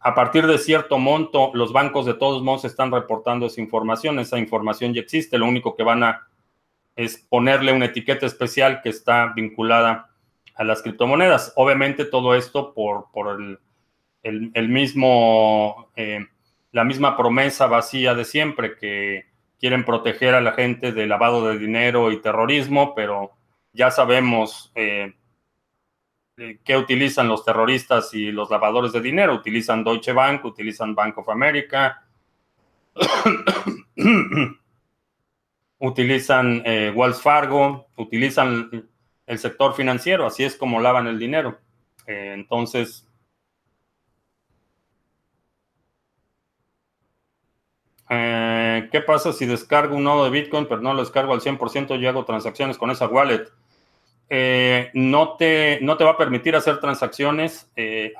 a 0.00 0.14
partir 0.14 0.46
de 0.46 0.58
cierto 0.58 0.98
monto, 0.98 1.52
los 1.54 1.72
bancos 1.72 2.06
de 2.06 2.14
todos 2.14 2.42
modos 2.42 2.64
están 2.64 2.90
reportando 2.90 3.46
esa 3.46 3.60
información, 3.60 4.18
esa 4.18 4.38
información 4.38 4.94
ya 4.94 5.00
existe, 5.00 5.38
lo 5.38 5.46
único 5.46 5.76
que 5.76 5.84
van 5.84 6.02
a 6.02 6.29
es 6.96 7.18
ponerle 7.18 7.72
una 7.72 7.86
etiqueta 7.86 8.26
especial 8.26 8.80
que 8.82 8.90
está 8.90 9.32
vinculada 9.34 10.10
a 10.54 10.64
las 10.64 10.82
criptomonedas. 10.82 11.52
Obviamente 11.56 12.04
todo 12.04 12.34
esto 12.34 12.74
por, 12.74 13.06
el, 14.22 14.68
mismo, 14.68 15.90
eh, 15.96 16.26
la 16.72 16.84
misma 16.84 17.16
promesa 17.16 17.66
vacía 17.66 18.14
de 18.14 18.24
siempre, 18.24 18.76
que 18.76 19.24
quieren 19.58 19.84
proteger 19.84 20.34
a 20.34 20.40
la 20.40 20.52
gente 20.52 20.92
de 20.92 21.06
lavado 21.06 21.48
de 21.48 21.58
dinero 21.58 22.12
y 22.12 22.20
terrorismo, 22.20 22.94
pero 22.94 23.32
ya 23.72 23.90
sabemos 23.90 24.72
eh, 24.74 25.14
qué 26.64 26.76
utilizan 26.76 27.28
los 27.28 27.44
terroristas 27.44 28.12
y 28.14 28.32
los 28.32 28.50
lavadores 28.50 28.92
de 28.92 29.00
dinero. 29.00 29.34
Utilizan 29.34 29.84
Deutsche 29.84 30.12
Bank, 30.12 30.44
utilizan 30.44 30.94
Bank 30.94 31.18
of 31.18 31.28
America. 31.28 32.04
utilizan 35.80 36.62
eh, 36.64 36.92
Wells 36.94 37.20
Fargo, 37.20 37.88
utilizan 37.96 38.88
el 39.26 39.38
sector 39.38 39.74
financiero, 39.74 40.26
así 40.26 40.44
es 40.44 40.56
como 40.56 40.80
lavan 40.80 41.06
el 41.06 41.18
dinero. 41.18 41.58
Eh, 42.06 42.32
entonces, 42.34 43.08
eh, 48.10 48.88
¿qué 48.92 49.00
pasa 49.00 49.32
si 49.32 49.46
descargo 49.46 49.96
un 49.96 50.04
nodo 50.04 50.24
de 50.24 50.30
Bitcoin, 50.30 50.66
pero 50.66 50.82
no 50.82 50.92
lo 50.92 51.00
descargo 51.00 51.32
al 51.32 51.40
100% 51.40 51.98
y 51.98 52.06
hago 52.06 52.24
transacciones 52.24 52.78
con 52.78 52.90
esa 52.90 53.08
wallet? 53.08 53.48
no, 54.94 55.34
te, 55.36 55.80
no 55.82 55.96
te 55.96 56.04
va 56.04 56.12
a 56.12 56.16
permitir 56.16 56.54
hacer 56.54 56.78
transacciones 56.78 57.68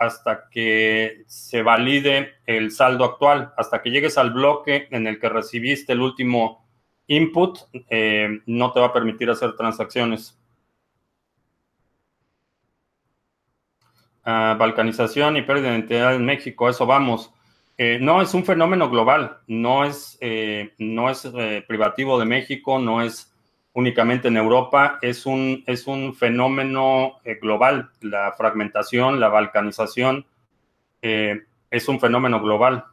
hasta 0.00 0.48
que 0.50 1.22
se 1.28 1.62
valide 1.62 2.32
el 2.46 2.72
saldo 2.72 3.04
actual, 3.04 3.54
hasta 3.56 3.80
que 3.80 3.90
llegues 3.90 4.18
al 4.18 4.32
bloque 4.32 4.88
en 4.90 5.06
el 5.06 5.20
que 5.20 5.28
recibiste 5.28 5.92
el 5.92 6.00
último 6.00 6.68
input 7.10 7.58
eh, 7.88 8.40
no 8.46 8.72
te 8.72 8.78
va 8.78 8.86
a 8.86 8.92
permitir 8.92 9.28
hacer 9.30 9.56
transacciones. 9.56 10.38
Ah, 14.24 14.54
balcanización 14.56 15.36
y 15.36 15.42
pérdida 15.42 15.70
de 15.70 15.78
identidad 15.78 16.14
en 16.14 16.24
México, 16.24 16.68
eso 16.68 16.86
vamos. 16.86 17.32
Eh, 17.76 17.98
no 18.00 18.22
es 18.22 18.32
un 18.32 18.44
fenómeno 18.44 18.88
global, 18.88 19.38
no 19.48 19.84
es, 19.84 20.18
eh, 20.20 20.72
no 20.78 21.10
es 21.10 21.28
privativo 21.66 22.18
de 22.18 22.26
México, 22.26 22.78
no 22.78 23.02
es 23.02 23.34
únicamente 23.72 24.28
en 24.28 24.36
Europa, 24.36 24.98
es 25.02 25.26
un, 25.26 25.64
es 25.66 25.88
un 25.88 26.14
fenómeno 26.14 27.16
global. 27.40 27.90
La 28.02 28.32
fragmentación, 28.32 29.18
la 29.18 29.28
balcanización 29.28 30.26
es 31.02 31.88
un 31.88 31.98
fenómeno 31.98 32.40
global. 32.40 32.84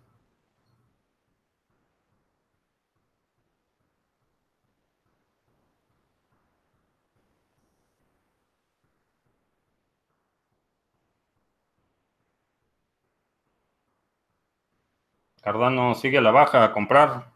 Cardano 15.47 15.95
sigue 15.95 16.17
a 16.17 16.21
la 16.21 16.31
baja 16.31 16.61
a 16.61 16.73
comprar. 16.73 17.31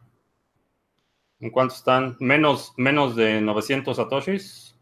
¿En 1.40 1.50
cuánto 1.50 1.76
están? 1.76 2.18
Menos, 2.20 2.74
menos 2.76 3.16
de 3.16 3.40
900 3.40 3.96
satoshis. 3.96 4.76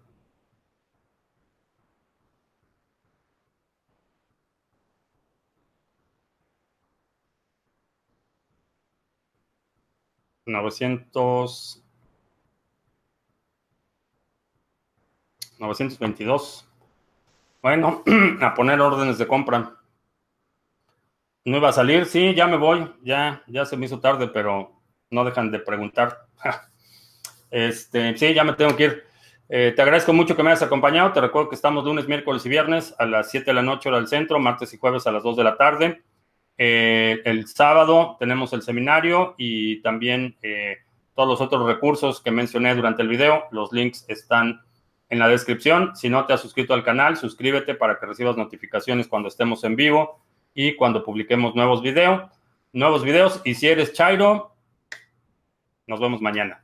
Novecientos. 10.47 11.83
922. 15.59 16.67
Bueno, 17.61 18.03
a 18.41 18.55
poner 18.55 18.81
órdenes 18.81 19.19
de 19.19 19.27
compra. 19.27 19.78
No 21.49 21.57
iba 21.57 21.69
a 21.69 21.73
salir, 21.73 22.05
sí, 22.05 22.35
ya 22.35 22.45
me 22.45 22.57
voy, 22.57 22.93
ya, 23.01 23.41
ya 23.47 23.65
se 23.65 23.75
me 23.75 23.87
hizo 23.87 23.99
tarde, 23.99 24.27
pero 24.27 24.71
no 25.09 25.25
dejan 25.25 25.49
de 25.49 25.57
preguntar. 25.57 26.27
este, 27.49 28.15
sí, 28.15 28.35
ya 28.35 28.43
me 28.43 28.53
tengo 28.53 28.75
que 28.75 28.83
ir. 28.83 29.03
Eh, 29.49 29.73
te 29.75 29.81
agradezco 29.81 30.13
mucho 30.13 30.35
que 30.35 30.43
me 30.43 30.51
hayas 30.51 30.61
acompañado. 30.61 31.11
Te 31.11 31.21
recuerdo 31.21 31.49
que 31.49 31.55
estamos 31.55 31.83
lunes, 31.83 32.07
miércoles 32.07 32.45
y 32.45 32.49
viernes 32.49 32.93
a 32.99 33.07
las 33.07 33.31
7 33.31 33.47
de 33.47 33.55
la 33.55 33.63
noche 33.63 33.89
hora 33.89 33.97
del 33.97 34.07
centro, 34.07 34.37
martes 34.37 34.75
y 34.75 34.77
jueves 34.77 35.07
a 35.07 35.11
las 35.11 35.23
2 35.23 35.37
de 35.37 35.43
la 35.43 35.57
tarde. 35.57 36.03
Eh, 36.55 37.19
el 37.25 37.47
sábado 37.47 38.15
tenemos 38.19 38.53
el 38.53 38.61
seminario 38.61 39.33
y 39.35 39.81
también 39.81 40.37
eh, 40.43 40.77
todos 41.15 41.29
los 41.29 41.41
otros 41.41 41.65
recursos 41.65 42.21
que 42.21 42.29
mencioné 42.29 42.75
durante 42.75 43.01
el 43.01 43.07
video. 43.07 43.45
Los 43.49 43.71
links 43.71 44.05
están 44.07 44.61
en 45.09 45.17
la 45.17 45.27
descripción. 45.27 45.95
Si 45.95 46.09
no 46.09 46.27
te 46.27 46.33
has 46.33 46.41
suscrito 46.41 46.75
al 46.75 46.83
canal, 46.83 47.17
suscríbete 47.17 47.73
para 47.73 47.99
que 47.99 48.05
recibas 48.05 48.37
notificaciones 48.37 49.07
cuando 49.07 49.29
estemos 49.29 49.63
en 49.63 49.75
vivo 49.75 50.28
y 50.53 50.75
cuando 50.75 51.03
publiquemos 51.03 51.55
nuevos 51.55 51.81
videos, 51.81 52.29
nuevos 52.73 53.03
videos. 53.03 53.41
Y 53.45 53.55
si 53.55 53.67
eres 53.67 53.93
Chairo, 53.93 54.53
nos 55.87 55.99
vemos 55.99 56.21
mañana. 56.21 56.63